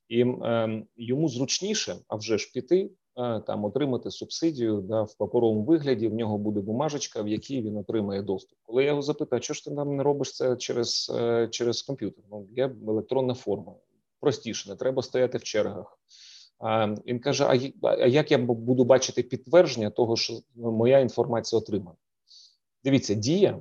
[0.07, 2.89] і ем, йому зручніше, а вже ж піти.
[3.17, 6.07] Е, там отримати субсидію да, в паперовому вигляді.
[6.07, 8.57] В нього буде бумажечка, в якій він отримає доступ.
[8.61, 11.11] Коли я його запитаю, що ж ти нам не робиш це через
[11.51, 12.23] через комп'ютер?
[12.31, 13.73] Ну є електронна форма,
[14.19, 15.99] простіше, не треба стояти в чергах.
[17.05, 17.45] Він каже:
[17.81, 21.97] А як я буду бачити підтвердження того, що моя інформація отримана?
[22.83, 23.59] Дивіться, дія.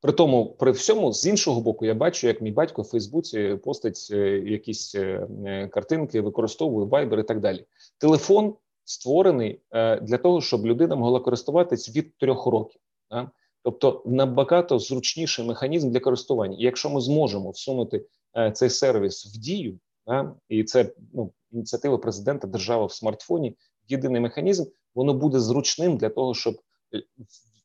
[0.00, 4.08] При тому, при всьому, з іншого боку, я бачу, як мій батько в Фейсбуці постить
[4.10, 7.64] е, якісь е, е, картинки, використовує Viber і так далі.
[7.98, 9.60] Телефон створений
[10.02, 12.80] для того, щоб людина могла користуватись від трьох років.
[13.62, 16.56] Тобто набагато зручніший механізм для користування.
[16.58, 18.06] І якщо ми зможемо всунути
[18.52, 19.78] цей сервіс в дію,
[20.48, 23.56] і це ну, ініціатива президента держава в смартфоні,
[23.88, 26.54] єдиний механізм, воно буде зручним для того, щоб
[26.94, 27.02] е,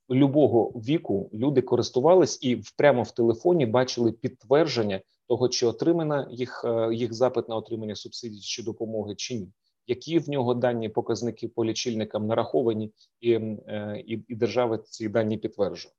[0.09, 6.93] любого віку люди користувались і прямо в телефоні бачили підтвердження того, чи отримана їх е,
[6.93, 9.47] їх запит на отримання субсидій чи допомоги, чи ні.
[9.87, 15.37] Які в нього дані показники по лічильникам нараховані, і е, і, і держава ці дані
[15.37, 15.93] підтверджує.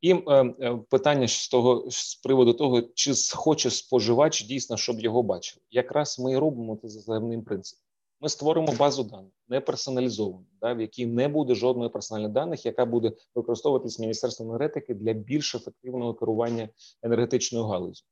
[0.00, 5.62] І е, питання з того з приводу того, чи хоче споживач дійсно, щоб його бачили.
[5.70, 7.82] Якраз ми і робимо це за загальним принципом.
[8.20, 12.86] Ми створимо базу даних не персоналізовану, да, в якій не буде жодної персональних даних, яка
[12.86, 16.68] буде використовуватись Міністерством енергетики для більш ефективного керування
[17.02, 18.04] енергетичною галузю.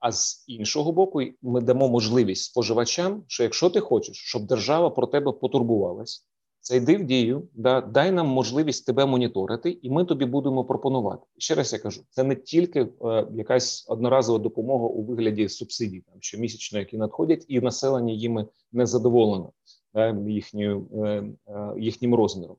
[0.00, 5.06] А з іншого боку, ми дамо можливість споживачам, що якщо ти хочеш, щоб держава про
[5.06, 6.28] тебе потурбувалась,
[6.68, 11.22] Зайди в дію, да, дай нам можливість тебе моніторити, і ми тобі будемо пропонувати.
[11.38, 16.16] ще раз я кажу: це не тільки е, якась одноразова допомога у вигляді субсидій, там
[16.20, 19.52] щомісячно, які надходять, і населення їми не задоволено
[19.94, 22.56] да, їхньою, е, е, їхнім розміром.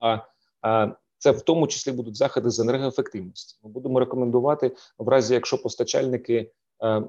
[0.00, 0.18] А,
[0.60, 3.58] а це в тому числі будуть заходи з енергоефективності.
[3.62, 6.50] Ми будемо рекомендувати в разі, якщо постачальники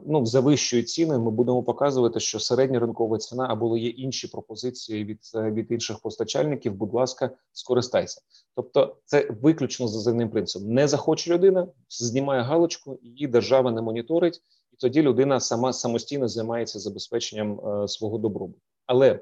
[0.06, 5.20] ну завищують ціни, ми будемо показувати, що середня ринкова ціна або є інші пропозиції від
[5.36, 6.74] е, від інших постачальників.
[6.74, 8.22] Будь ласка, скористайся.
[8.56, 10.74] Тобто, це виключно за земним принципом.
[10.74, 14.42] Не захоче людина, знімає галочку, її держава не моніторить,
[14.74, 18.62] і тоді людина сама самостійно займається забезпеченням е, свого добробуту.
[18.86, 19.20] Але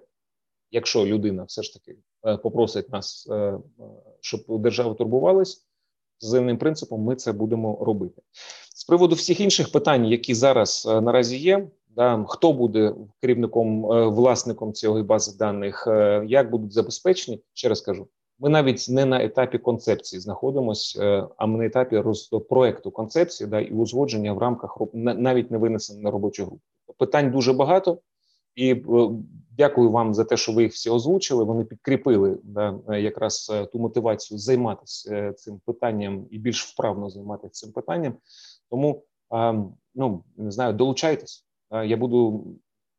[0.72, 3.60] якщо людина все ж таки е, попросить нас, е,
[4.22, 5.68] щоб держава турбувалась
[6.20, 8.22] з земним принципом, ми це будемо робити.
[8.92, 14.74] Приводу всіх інших питань, які зараз е, наразі є, да хто буде керівником е, власником
[14.74, 18.08] цієї бази даних, е, як будуть забезпечені, ще раз кажу.
[18.40, 22.04] Ми навіть не на етапі концепції знаходимося, а ми на етапі
[22.50, 26.62] проекту концепції да і узгодження в рамках навіть не винесено на робочу групу.
[26.98, 27.98] Питань дуже багато,
[28.56, 28.84] і
[29.58, 31.44] дякую вам за те, що ви їх всі озвучили.
[31.44, 38.14] Вони підкріпили да, якраз ту мотивацію займатися цим питанням і більш вправно займатися цим питанням.
[38.70, 39.04] Тому
[39.96, 41.46] ну не знаю, долучайтесь.
[41.86, 42.46] Я буду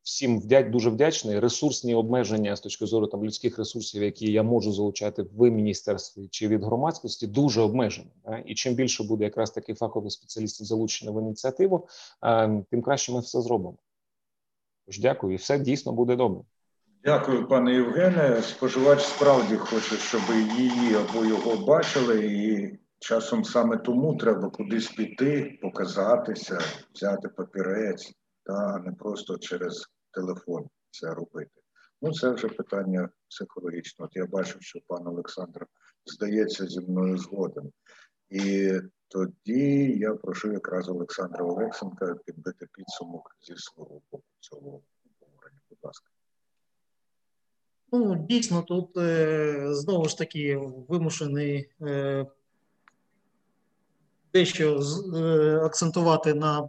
[0.03, 1.39] всім вдяч, дуже вдячний.
[1.39, 6.49] Ресурсні обмеження з точки зору там людських ресурсів, які я можу залучати в міністерстві чи
[6.49, 8.13] від громадськості, дуже обмежені.
[8.47, 11.87] І чим більше буде якраз таких фахових спеціалістів залучено в ініціативу,
[12.71, 13.77] тим краще ми все зробимо.
[14.93, 16.45] Тож дякую, і все дійсно буде добре.
[17.05, 18.43] Дякую, пане Євгене.
[18.43, 20.21] Споживач справді хоче, щоб
[20.59, 22.79] її або його бачили і.
[22.99, 26.59] Часом саме тому треба кудись піти, показатися,
[26.95, 28.13] взяти папірець,
[28.45, 31.61] та не просто через телефон це робити.
[32.03, 34.05] Ну, це вже питання психологічне.
[34.05, 35.67] От я бачив, що пан Олександр
[36.05, 37.71] здається зі мною згоден.
[38.31, 38.73] І
[39.13, 44.81] тоді я прошу якраз Олександра Олексенка підбити підсумок зі свого боку цього
[45.21, 45.61] обговорення.
[45.71, 46.11] Будь ласка.
[47.93, 50.57] Ну, дійсно, тут е, знову ж таки
[50.89, 51.71] вимушений.
[51.83, 52.27] Е,
[54.33, 54.81] дещо
[55.17, 56.69] е, акцентувати на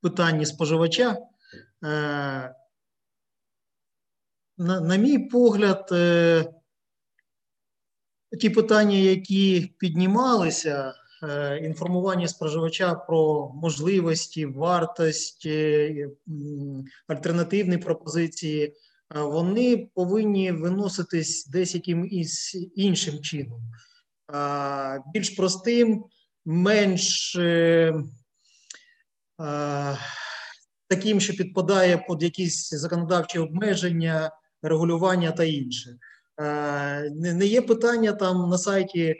[0.00, 1.16] питанні споживача.
[1.82, 2.54] На,
[4.58, 5.88] на мій погляд,
[8.40, 10.94] ті питання, які піднімалися,
[11.62, 15.48] інформування споживача про можливості, вартість,
[17.08, 18.74] альтернативні пропозиції,
[19.14, 23.60] вони повинні виноситись десь якимось іншим чином,
[25.14, 26.04] більш простим,
[26.44, 27.36] менш
[30.88, 34.30] таким, що підпадає під якісь законодавчі обмеження,
[34.62, 35.96] регулювання та інше.
[37.12, 39.16] Не є питання там на сайті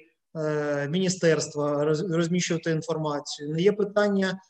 [0.88, 4.40] міністерства розміщувати інформацію, не є питання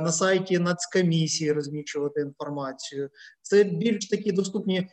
[0.00, 3.10] на сайті Нацкомісії розміщувати інформацію.
[3.42, 4.88] Це більш такі доступні,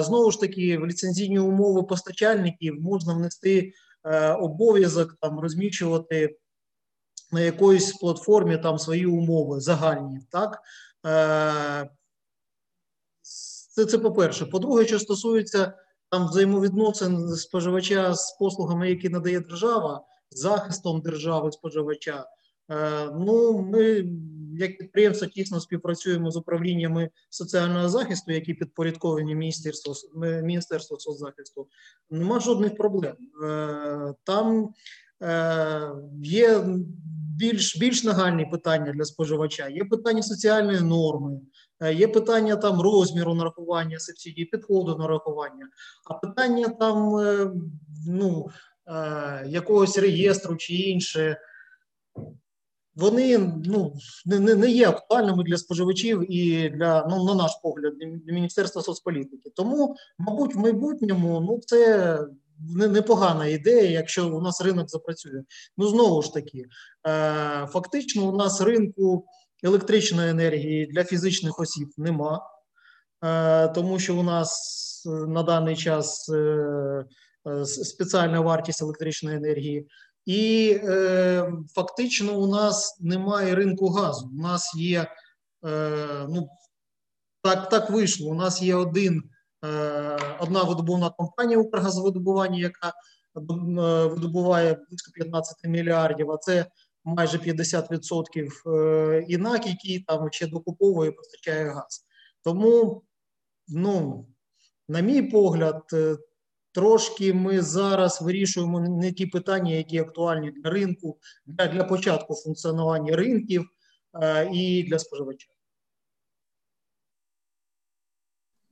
[0.00, 3.72] знову ж таки, в ліцензійні умови постачальників можна внести
[4.38, 6.36] обов'язок там розміщувати
[7.32, 10.20] на якоїсь платформі там свої умови загальні.
[10.30, 10.62] так.
[13.76, 14.46] Це, це по-перше.
[14.46, 15.72] По-друге, що стосується
[16.10, 22.24] там взаємовідносин споживача з послугами, які надає держава, захистом держави споживача.
[23.14, 24.04] Ну, ми,
[24.58, 29.94] як підприємство, тісно співпрацюємо з управліннями соціального захисту, які підпорядковані Міністерству
[30.42, 31.68] Міністерству соцзахисту.
[32.10, 33.14] Нема жодних проблем.
[34.24, 34.68] Там
[36.22, 36.64] є
[37.36, 39.68] більш більш нагальні питання для споживача.
[39.68, 41.40] Є питання соціальної норми,
[41.94, 45.68] є питання там розміру нарахування субсидій, підходу нарахування,
[46.10, 47.12] а питання там
[48.08, 48.46] ну,
[49.46, 51.36] якогось реєстру чи інше
[52.96, 53.94] вони ну
[54.26, 59.50] не не є актуальними для споживачів і для ну на наш погляд для міністерства соцполітики.
[59.56, 62.18] Тому, мабуть, в майбутньому ну це
[62.76, 65.42] непогана ідея, якщо у нас ринок запрацює.
[65.76, 69.26] Ну знову ж таки, е, фактично, у нас ринку
[69.62, 72.40] електричної енергії для фізичних осіб нема,
[73.24, 77.04] е, тому що у нас на даний час е,
[77.64, 79.88] спеціальна вартість електричної енергії.
[80.26, 84.30] І е, фактично у нас немає ринку газу.
[84.38, 85.06] У нас є,
[85.66, 86.48] е, ну
[87.42, 88.30] так так вийшло.
[88.30, 89.22] У нас є один,
[89.64, 92.92] е, одна видобувна компанія Укргазвидобування, яка е,
[94.06, 96.66] видобуває близько 15 мільярдів, а це
[97.06, 102.06] майже 50% е, інак, який там ще докуповує і постачає газ.
[102.42, 103.02] Тому,
[103.68, 104.26] ну,
[104.88, 106.16] на мій погляд, е,
[106.76, 113.16] Трошки ми зараз вирішуємо не ті питання, які актуальні для ринку, для для початку функціонування
[113.16, 113.70] ринків
[114.22, 115.48] е, і для споживача.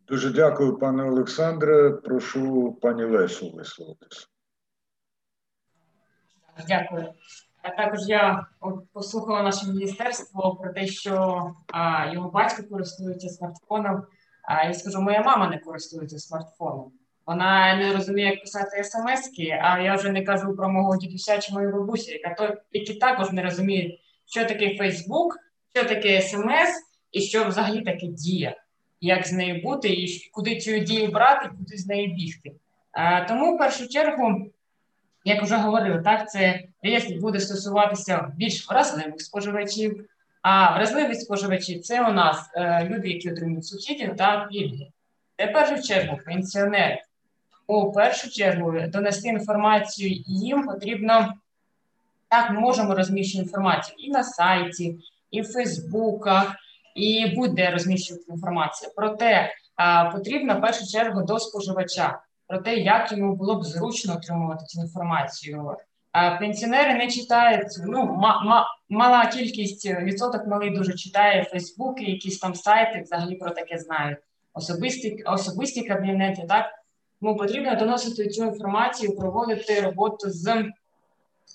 [0.07, 1.91] Дуже дякую, пане Олександре.
[1.91, 4.27] Прошу пані Лесю висловитися.
[6.69, 7.15] Дякую.
[7.65, 8.47] А також я
[8.93, 14.03] послухала наше міністерство про те, що а, його батько користується смартфоном.
[14.43, 16.93] А я скажу, моя мама не користується смартфоном.
[17.27, 21.53] Вона не розуміє, як писати смски, а я вже не кажу про мого дідуся чи
[21.53, 25.37] мою бабусю, яка які також не розуміють, що таке Фейсбук,
[25.75, 26.71] що таке смс
[27.13, 28.57] і що взагалі таке дія,
[29.01, 32.53] як з нею бути, і куди цю дію брати, куди з нею бігти.
[32.93, 34.51] А, Тому в першу чергу,
[35.25, 40.07] як вже говорили, так це реєстр буде стосуватися більш вразливих споживачів.
[40.43, 44.87] А вразливі споживачі це у нас е, люди, які отримують субсидію та пільги.
[45.37, 47.03] Це в першу чергу пенсіонери
[47.67, 51.35] у першу чергу донести інформацію їм потрібно
[52.29, 54.99] так, ми можемо розміщувати інформацію і на сайті,
[55.31, 56.57] і в Фейсбуках,
[56.95, 58.93] і будь-де розміщувати інформацію.
[58.97, 62.21] Проте а, потрібно в першу чергу до споживача,
[62.55, 65.77] про те, як йому було б зручно отримувати цю інформацію.
[66.41, 72.55] Пенсіонери не читають, ну ма, ма, мала кількість відсоток малий дуже читає Фейсбуки, якісь там
[72.55, 74.19] сайти взагалі про таке знають.
[74.53, 76.67] Особисті особисті кабінети, так
[77.21, 80.65] тому потрібно доносити цю інформацію, проводити роботу з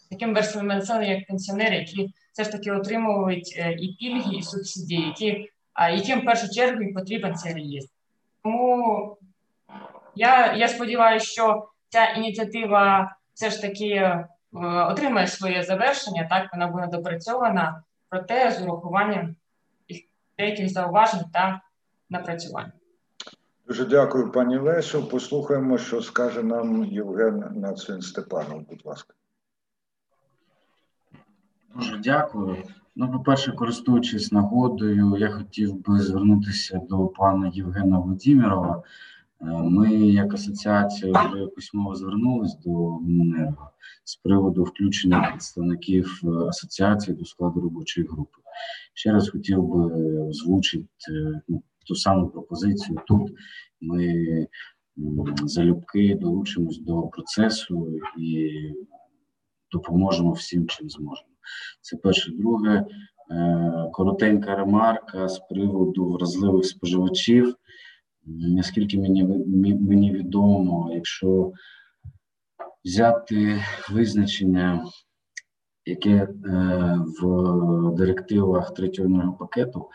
[0.09, 5.07] таким верствами населення, як пенсіонери, які все ж таки отримують е, і пільги, і субсидії,
[5.07, 5.49] які,
[5.95, 7.93] яким в першу чергу і потрібен цей реєстр.
[8.43, 9.17] Тому
[10.15, 14.27] я я сподіваюся, що ця ініціатива все ж таки е,
[14.63, 19.35] отримає своє завершення, так вона буде допрацьована, проте з урахуванням
[20.37, 21.61] деяких зауважень та
[22.09, 22.71] напрацювань.
[23.67, 25.03] Дуже дякую, пані Лесю.
[25.03, 28.67] Послухаємо, що скаже нам Євген Нацин Степанов.
[28.69, 29.13] Будь ласка.
[31.75, 32.63] Дуже дякую.
[32.95, 38.83] Ну, по-перше, користуючись нагодою, я хотів би звернутися до пана Євгена Володимирова.
[39.41, 43.71] Е, ми, як асоціація, вже письмово звернулись до Міненерго
[44.03, 48.37] з приводу включення представників асоціації до складу робочої групи.
[48.93, 50.87] Ще раз хотів би озвучити
[51.47, 52.99] ну, ту саму пропозицію.
[53.07, 53.31] Тут
[53.81, 54.47] ми
[55.43, 58.51] залюбки долучимось до процесу і
[59.71, 61.29] допоможемо всім, чим зможемо.
[61.81, 62.31] Це перше.
[62.31, 62.85] Друге,
[63.31, 67.55] е, коротенька ремарка з приводу вразливих споживачів.
[68.25, 69.23] Наскільки мені
[69.79, 71.51] мені відомо, якщо
[72.85, 74.85] взяти визначення,
[75.85, 76.29] яке е,
[77.21, 79.89] в директивах третього пакету,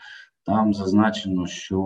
[0.45, 1.79] там зазначено, що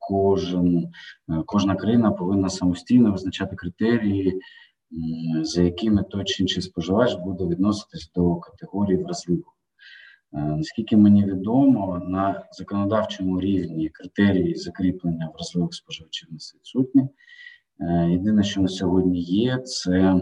[0.00, 4.40] кожен, е, кожна країна повинна самостійно визначати критерії,
[5.42, 9.52] за якими той чи інший споживач буде відноситись до категорії вразливого.
[10.32, 17.08] Е, наскільки мені відомо, на законодавчому рівні критерії закріплення вразливих споживачів не відсутні.
[17.80, 20.20] Е, єдине, що на сьогодні є, це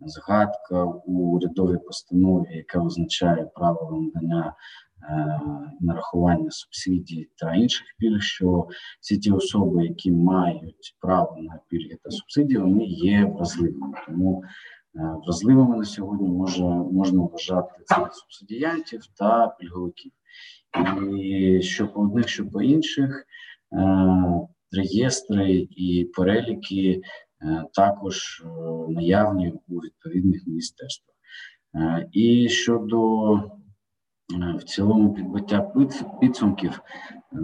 [0.00, 4.54] згадка у урядовій постанові, яка визначає правила надання
[5.02, 5.40] Е,
[5.80, 8.66] нарахування субсидій та інших пільг, що
[9.00, 13.98] всі ті особи, які мають право на пільги та субсидії, вони є вразливими.
[14.06, 14.44] Тому
[14.94, 16.62] вразливими на сьогодні може
[16.92, 20.12] можна вважати цих субсидіянтів та пільговиків.
[21.18, 23.26] І що по одних, що по інших
[23.72, 23.86] е,
[24.72, 27.00] реєстри і переліки
[27.74, 28.44] також
[28.88, 31.16] наявні у відповідних міністерствах.
[32.12, 33.34] І щодо
[34.34, 35.72] Е, в цілому підбиття
[36.20, 37.36] підсумків е,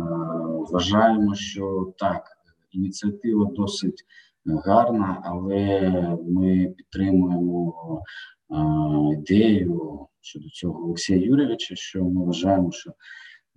[0.70, 2.24] вважаємо, що так,
[2.70, 4.04] ініціатива досить
[4.46, 5.80] гарна, але
[6.28, 8.02] ми підтримуємо
[8.50, 8.56] е,
[9.18, 12.90] ідею щодо цього Олексія Юрійовича, що ми вважаємо, що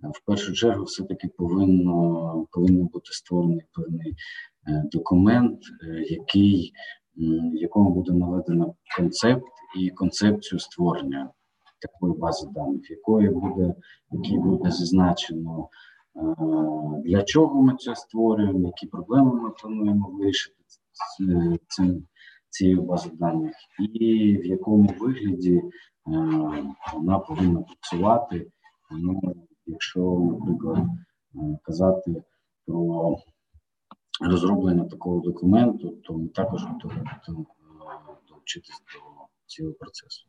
[0.00, 4.14] в першу чергу все-таки повинно повинен бути створений певний
[4.92, 5.60] документ,
[6.10, 6.72] який
[7.16, 9.44] в якому буде наведено концепт
[9.80, 11.30] і концепцію створення
[11.80, 13.74] такої бази даних, якої буде,
[14.10, 15.68] якій буде зазначено, е,
[17.04, 20.56] для чого ми це створюємо, які проблеми ми плануємо вирішити
[21.68, 22.06] цим
[22.50, 25.62] цією базою даних, і в якому вигляді е,
[26.94, 28.50] вона повинна працювати.
[28.90, 29.20] Ну,
[29.66, 30.78] Якщо, наприклад,
[31.34, 32.22] е, казати
[32.66, 33.16] про
[34.20, 37.02] розроблення такого документу, то ми також готові
[38.28, 39.17] долучитися до
[39.48, 40.26] цього процесу.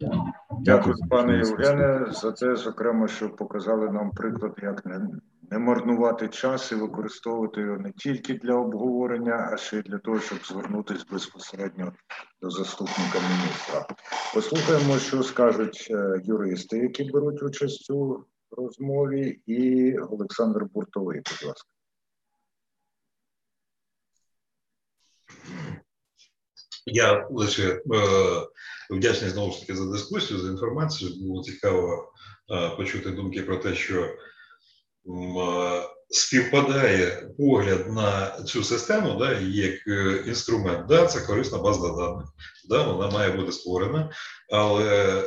[0.00, 5.08] Дякую, Дякую пане Євгене, за те, зокрема, що показали нам приклад, як не,
[5.50, 10.20] не марнувати час і використовувати його не тільки для обговорення, а ще й для того,
[10.20, 11.92] щоб звернутися безпосередньо
[12.42, 13.86] до заступника міністра.
[14.34, 21.68] Послухаємо, що скажуть е, юристи, які беруть участь у розмові, і Олександр Буртовий, будь ласка.
[26.86, 27.82] Я лише
[28.90, 31.10] вдячний знову ж таки за дискусію, за інформацію.
[31.20, 32.12] Було цікаво
[32.50, 34.08] е, почути думки про те, що
[36.12, 40.86] співпадає погляд на цю систему, да, як е, інструмент.
[40.86, 42.26] Да, Це корисна база даних,
[42.68, 44.10] да, вона має бути створена,
[44.52, 44.84] але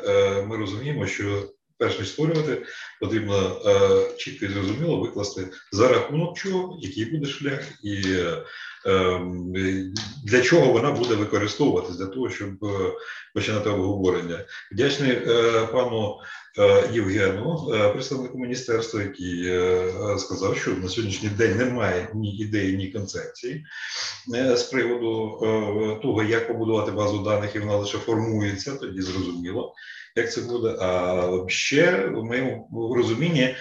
[0.07, 2.65] е, ми розуміємо, що перш ніж створювати,
[3.01, 8.01] потрібно е, чітко і зрозуміло викласти за рахунок чого, який буде шлях, і
[8.85, 9.21] е,
[10.23, 12.91] для чого вона буде використовуватись для того, щоб е,
[13.33, 14.45] починати обговорення.
[14.71, 16.15] Вдячний е, пану
[16.59, 19.43] е, Євгену, е, представнику міністерства, який
[20.19, 23.65] сказав, що на сьогоднішній день немає ні ідеї, ні концепції
[24.55, 25.39] з приводу
[26.01, 29.73] того, як побудувати базу даних, і вона лише формується, тоді зрозуміло
[30.15, 30.75] як це буде.
[30.79, 33.55] А ще в моєму розумінні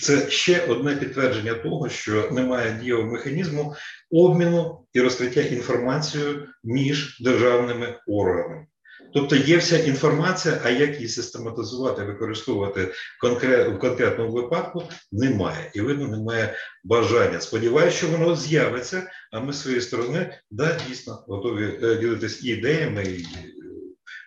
[0.00, 3.74] це ще одне підтвердження того, що немає дієвого механізму
[4.10, 8.66] обміну і розкриття інформацією між державними органами.
[9.14, 12.92] Тобто є вся інформація, а як її систематизувати, використовувати
[13.22, 15.70] в конкретному випадку, немає.
[15.74, 16.54] І видно, немає
[16.84, 17.40] бажання.
[17.40, 23.02] Сподіваюся, що воно з'явиться, а ми з своєї сторони да, дійсно готові е, ділитись ідеями.
[23.02, 23.26] і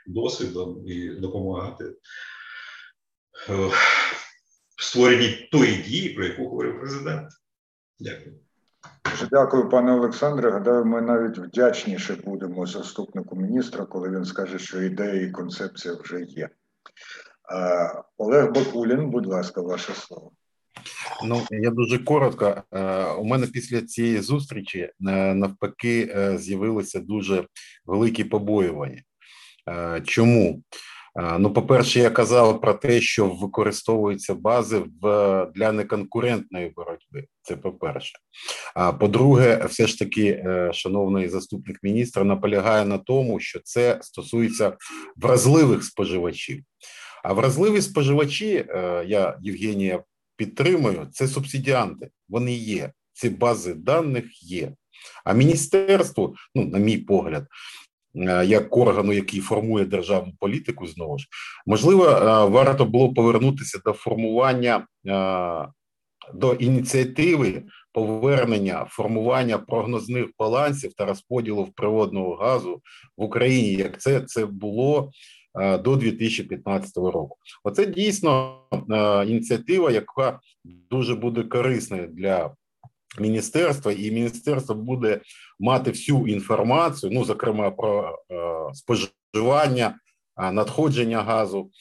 [0.10, 1.86] досвідом і допомагати
[3.49, 3.69] е,
[4.77, 7.30] в створенні тої дії, про яку говорив президент.
[7.99, 8.36] Дякую.
[9.11, 10.52] Дуже дякую, пане Олександре.
[10.52, 16.22] Гадаю, ми навіть вдячніше будемо заступнику міністра, коли він скаже, що ідея і концепція вже
[16.22, 16.49] є.
[18.18, 20.31] Олег Бакулін, будь ласка, ваше слово.
[21.23, 22.64] Ну я дуже коротко.
[22.72, 24.91] Е, у мене після цієї зустрічі е,
[25.34, 27.48] навпаки з'явилися дуже
[27.86, 29.02] великі побоювання.
[29.68, 30.64] Е, чому?
[31.19, 37.26] Е, ну, по-перше, я казав про те, що використовуються бази в для неконкурентної боротьби.
[37.41, 38.19] Це по-перше.
[38.76, 44.77] А по-друге, все ж таки, е, шановний заступник міністра наполягає на тому, що це стосується
[45.15, 46.64] вразливих споживачів.
[47.23, 48.65] А вразливі споживачі,
[49.06, 50.03] я Євгенія
[50.36, 52.10] підтримую, це субсидіанти.
[52.30, 52.91] Вони є.
[53.14, 54.73] Ці бази даних є.
[55.26, 57.48] А міністерство, ну, на мій погляд,
[58.45, 61.27] як органу, який формує державну політику, знову ж
[61.65, 62.03] можливо,
[62.52, 64.88] варто було повернутися до формування
[66.34, 67.64] до ініціативи
[67.94, 72.81] повернення формування прогнозних балансів та розподілу природного газу
[73.18, 75.11] в Україні, як це це було
[75.84, 77.38] до 2015 року.
[77.64, 78.61] Оце дійсно
[79.27, 82.52] ініціатива, яка дуже буде корисною для
[83.19, 85.22] міністерства, і міністерство буде
[85.60, 88.15] мати всю інформацію, ну зокрема про
[88.73, 89.99] споживання,
[90.38, 91.72] надходження газу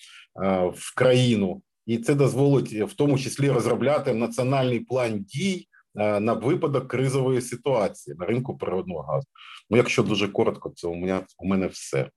[0.74, 1.62] в країну.
[1.86, 8.26] І це дозволить в тому числі розробляти національний план дій на випадок кризової ситуації на
[8.26, 9.26] ринку природного газу.
[9.70, 12.10] Ну, якщо дуже коротко, це у мене у мене все.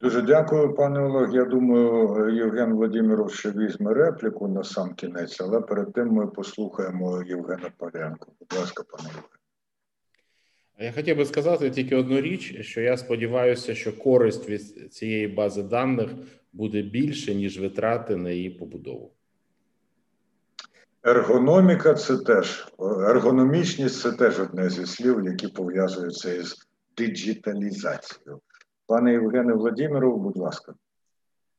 [0.00, 1.34] Дуже дякую, пане Олег.
[1.34, 7.22] Я думаю, Євген Владимирович ще візьме репліку на сам кінець, але перед тим ми послухаємо
[7.22, 8.32] Євгена Парянко.
[8.40, 9.38] Будь ласка, пане Євген.
[10.80, 15.62] Я хотів би сказати тільки одну річ: що я сподіваюся, що користь від цієї бази
[15.62, 16.10] даних
[16.52, 19.12] буде більше, ніж витрати на її побудову.
[21.02, 22.68] Ергономіка це теж
[23.08, 26.56] ергономічність це теж одне зі слів, які пов'язуються із
[26.96, 28.40] диджиталізацією.
[28.88, 30.74] Пане Євгене Владимиров, будь ласка.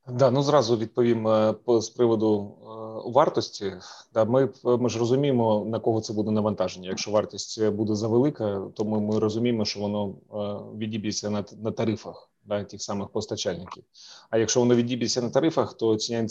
[0.08, 3.74] Да, ну зразу відповім е, з приводу е, вартості.
[4.14, 6.90] Да, ми ми ж розуміємо на кого це буде навантаження.
[6.90, 12.30] Якщо вартість буде завелика, то ми, ми розуміємо, що воно е, відіб'ється на на тарифах
[12.46, 13.84] да, тих самих постачальників.
[14.30, 16.28] А якщо воно відіб'ється на тарифах, то ця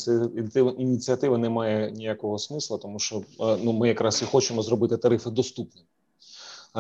[0.79, 5.87] ініціатива не має ніякого смисла, тому що ну ми якраз і хочемо зробити тарифи доступними.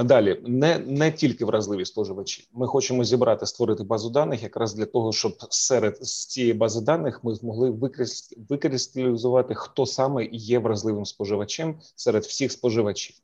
[0.04, 2.48] Далі не не тільки вразливі споживачі.
[2.52, 7.24] Ми хочемо зібрати, створити базу даних, якраз для того, щоб серед з цієї бази даних
[7.24, 7.70] ми змогли
[8.48, 13.16] викристалізувати, хто саме є вразливим споживачем серед всіх споживачів.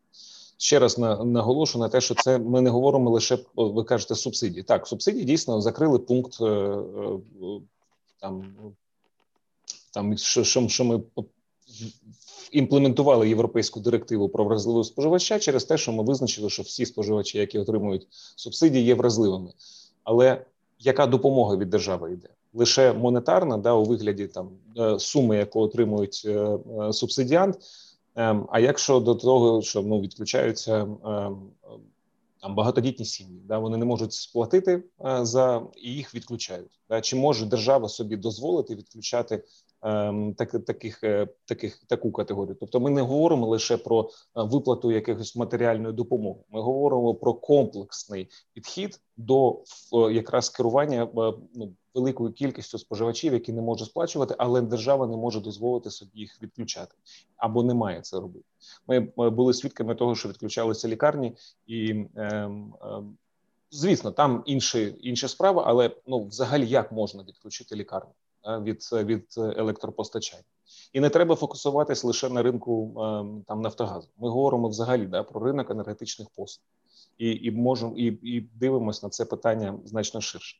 [0.57, 4.63] Ще раз на наголошу на те, що це ми не говоримо лише ви кажете субсидії.
[4.63, 6.81] Так, субсидії дійсно закрили пункт е, е,
[8.21, 8.55] там,
[9.93, 11.03] там що, що ми
[12.53, 17.59] імплементували європейську директиву про вразливого споживача через те, що ми визначили, що всі споживачі, які
[17.59, 18.07] отримують
[18.37, 19.53] субсидії, є вразливими.
[20.05, 20.45] Але
[20.79, 22.29] яка допомога від держави йде?
[22.53, 27.59] Лише монетарна, да, у вигляді там е, суми, яку отримують е, е, субсидіант.
[28.17, 30.97] Ем, а якщо до того, що ну відключаються ем,
[32.43, 34.83] там багатодітні сім'ї, да вони не можуть сплатити
[35.23, 36.81] за і їх відключають.
[36.89, 39.45] Да, Чи може держава собі дозволити відключати
[40.37, 42.57] так, таких е, таких таку категорію.
[42.61, 46.41] Тобто, ми не говоримо лише про е, виплату якихось матеріальної допомоги.
[46.51, 49.63] Ми говоримо про комплексний підхід до
[49.93, 51.09] якраз керування е,
[51.55, 56.43] ну, великою кількістю споживачів, які не можуть сплачувати, але держава не може дозволити собі їх
[56.43, 56.95] відключати
[57.37, 58.47] або не має це робити.
[58.87, 59.01] Ми
[59.31, 61.37] були свідками того, що відключалися лікарні
[61.67, 61.91] і.
[62.17, 63.17] Ем, ем,
[63.71, 68.11] Звісно, там інші інші справи, але ну взагалі як можна відключити лікарню?
[68.47, 70.43] Від від електропостачання,
[70.93, 72.93] і не треба фокусуватись лише на ринку
[73.47, 74.09] там Нафтогазу.
[74.19, 76.65] Ми говоримо взагалі да, про ринок енергетичних послуг
[77.19, 80.57] і і можемо і, і дивимося на це питання значно ширше.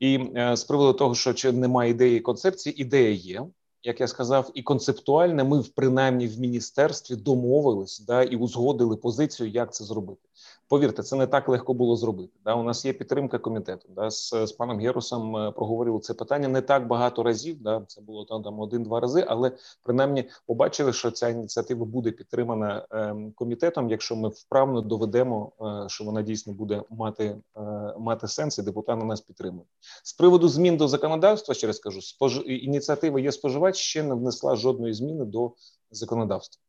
[0.00, 3.46] І е, з приводу того, що чи немає ідеї концепції, ідея є
[3.84, 9.74] як я сказав, і концептуальне ми принаймні в міністерстві домовились да і узгодили позицію, як
[9.74, 10.20] це зробити.
[10.68, 12.32] Повірте, це не так легко було зробити.
[12.44, 13.88] Да, у нас є підтримка комітету.
[13.96, 17.62] Да, з, з паном Герусом е, проговорили це питання не так багато разів.
[17.62, 22.86] Да, це було там, там один-два рази, але принаймні побачили, що ця ініціатива буде підтримана
[22.92, 27.60] е, комітетом, якщо ми вправно доведемо, е, що вона дійсно буде мати е,
[27.98, 29.68] мати сенс, і депутати нас підтримують.
[30.04, 32.42] З приводу змін до законодавства, ще раз кажу, спож...
[32.46, 35.52] ініціатива є споживач ще не внесла жодної зміни до
[35.90, 36.60] законодавства.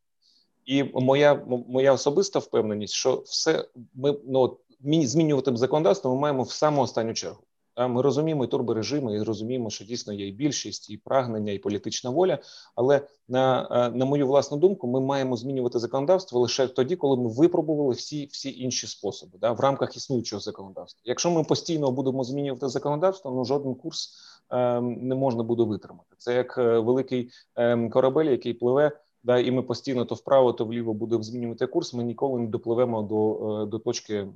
[0.66, 6.82] І моя моя особиста впевненість, що все ми ну змінювати законодавство ми маємо в саму
[6.82, 7.44] останню чергу.
[7.78, 12.10] Ми розуміємо і турборежими, і розуміємо, що дійсно є і більшість, і прагнення, і політична
[12.10, 12.40] воля.
[12.76, 17.30] Але на е, на мою власну думку, ми маємо змінювати законодавство лише тоді, коли ми
[17.30, 21.02] випробували всі всі інші способи да, в рамках існуючого законодавства.
[21.06, 24.14] Якщо ми постійно будемо змінювати законодавство, ну жоден курс
[24.52, 26.16] е, не можна буде витримати.
[26.18, 28.92] Це як е, великий е, корабель, який пливе.
[29.26, 31.94] Да, і ми постійно то вправо, то вліво будемо змінювати курс.
[31.94, 34.28] Ми ніколи не допливемо до е, до точки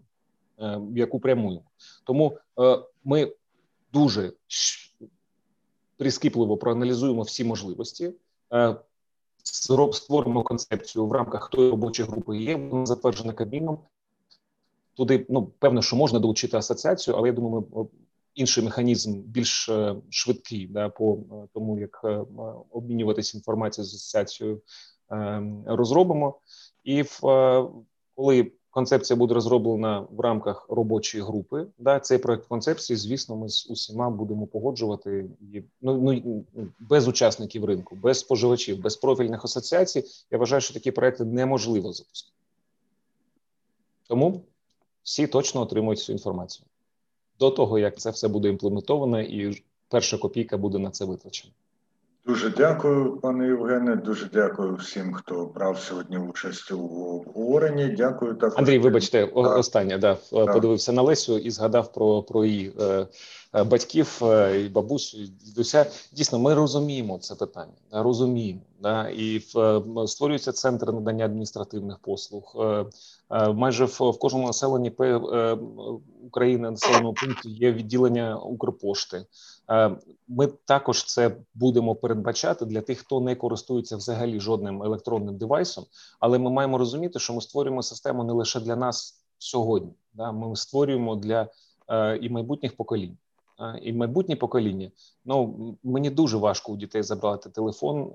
[0.61, 1.63] Е, в яку прямуємо.
[2.03, 3.33] Тому е, ми
[3.93, 4.33] дуже
[5.97, 8.13] прискіпливо проаналізуємо всі можливості.
[9.91, 13.79] Створимо концепцію в рамках тої робочої групи є вона затверджена Кабміном.
[14.93, 17.85] Туди ну певно, що можна долучити асоціацію, але я думаю, ми
[18.39, 19.69] інший механізм більш
[20.09, 21.17] швидкий да, по
[21.53, 22.05] тому, як
[22.71, 24.61] обмінюватися інформацією з асоціацією,
[25.65, 26.39] розробимо.
[26.83, 27.19] І в
[28.15, 31.67] коли концепція буде розроблена в рамках робочої групи.
[31.79, 36.45] Да, цей проект концепції, звісно, ми з усіма будемо погоджувати і ну, ну
[36.79, 40.03] без учасників ринку, без споживачів, без профільних асоціацій.
[40.31, 42.35] Я вважаю, що такі проекти неможливо запустити.
[44.07, 44.41] Тому
[45.03, 46.65] всі точно отримують цю інформацію
[47.39, 51.53] до того, як це все буде імплементовано, і перша копійка буде на це витрачена.
[52.25, 53.95] Дуже дякую, пане Євгене.
[53.95, 56.79] Дуже дякую всім, хто брав сьогодні участь у
[57.15, 57.87] обговоренні.
[57.97, 58.59] Дякую також.
[58.59, 58.79] Андрій.
[58.79, 59.57] Вибачте, так.
[59.57, 60.53] останнє да так.
[60.53, 63.07] подивився на Лесю і згадав про про її е,
[63.55, 65.85] е, батьків е, і бабусю, і дідуся.
[66.11, 67.73] Дійсно, ми розуміємо це питання.
[67.91, 72.55] Розуміємо, да і в створюється центр надання адміністративних послуг.
[72.59, 72.85] Е,
[73.31, 75.57] е, майже в, в кожному населенні е,
[76.23, 79.25] України населеному пункті є відділення Укрпошти.
[79.69, 79.95] Е,
[80.27, 85.85] ми також це будемо передбачати для тих, хто не користується взагалі жодним електронним девайсом,
[86.19, 89.93] але ми маємо розуміти, що ми створюємо систему не лише для нас сьогодні.
[90.13, 91.47] Да, ми створюємо для
[91.87, 93.17] е, і майбутніх поколінь.
[93.59, 94.91] Е, і майбутнє покоління.
[95.25, 98.13] Ну мені дуже важко у дітей забрати телефон,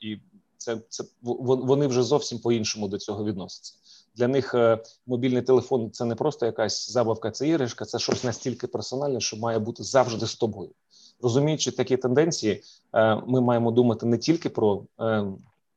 [0.00, 0.18] і
[0.56, 3.74] це це вони вже зовсім по іншому до цього відносяться.
[4.18, 8.66] Для них е, мобільний телефон це не просто якась забавка, це іграшка, це щось настільки
[8.66, 10.70] персональне, що має бути завжди з тобою.
[11.22, 12.62] Розуміючи такі тенденції,
[12.94, 15.24] е, ми маємо думати не тільки про е,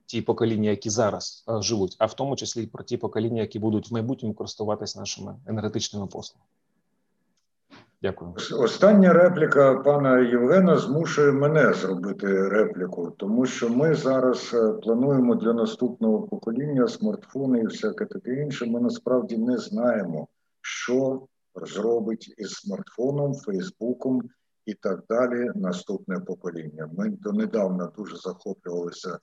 [0.06, 3.94] ті покоління, які зараз живуть, а в тому числі про ті покоління, які будуть в
[3.94, 6.46] майбутньому користуватися нашими енергетичними послугами.
[8.04, 8.34] Дякую.
[8.60, 15.54] Остання репліка пана Євгена змушує мене зробити репліку, тому що ми зараз е, плануємо для
[15.54, 18.66] наступного покоління смартфони і всяке таке інше.
[18.66, 20.28] Ми насправді не знаємо,
[20.62, 24.22] що зробить із смартфоном, Фейсбуком
[24.66, 25.52] і так далі.
[25.56, 26.90] Наступне покоління.
[26.98, 29.20] Ми донедавна дуже захоплювалися.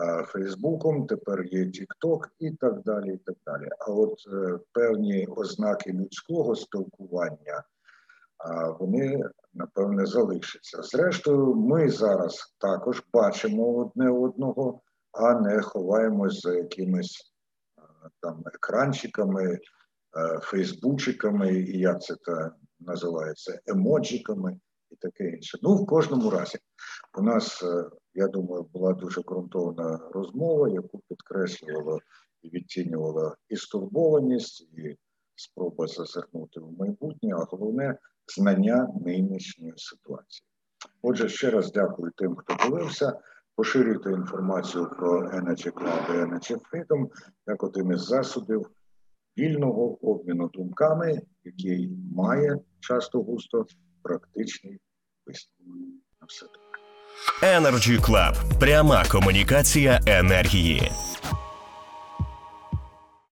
[0.00, 3.14] Е, Фейсбуком, тепер є Тікток і так далі.
[3.14, 3.68] і так далі.
[3.78, 7.62] А от е, певні ознаки людського спілкування
[8.80, 9.22] вони
[9.54, 10.82] напевне залишаться.
[10.82, 14.80] Зрештою, ми зараз також бачимо одне одного,
[15.12, 17.34] а не ховаємось за якимись
[18.20, 19.58] там екранчиками,
[20.42, 24.60] фейсбучиками, і як це та називається, емоджиками
[24.90, 25.58] і таке інше.
[25.62, 26.58] Ну, в кожному разі,
[27.18, 31.98] у нас, е, я думаю, була дуже ґрунтовна розмова, яку підкреслювала
[32.42, 34.96] і відтінювала і стурбованість, і
[35.34, 40.46] спроба зазирнути в майбутнє, а головне знання нинішньої ситуації.
[41.02, 43.18] Отже, ще раз дякую тим, хто дивився.
[43.56, 47.06] Поширюйте інформацію про Energy Cloud і Energy Freedom
[47.46, 48.70] як один із засобів
[49.38, 53.66] вільного обміну думками, який має часто густо
[54.02, 54.80] практичний
[55.26, 55.76] висновок.
[56.20, 56.62] На все добре.
[57.42, 58.58] Energy Club.
[58.60, 60.90] пряма комунікація енергії.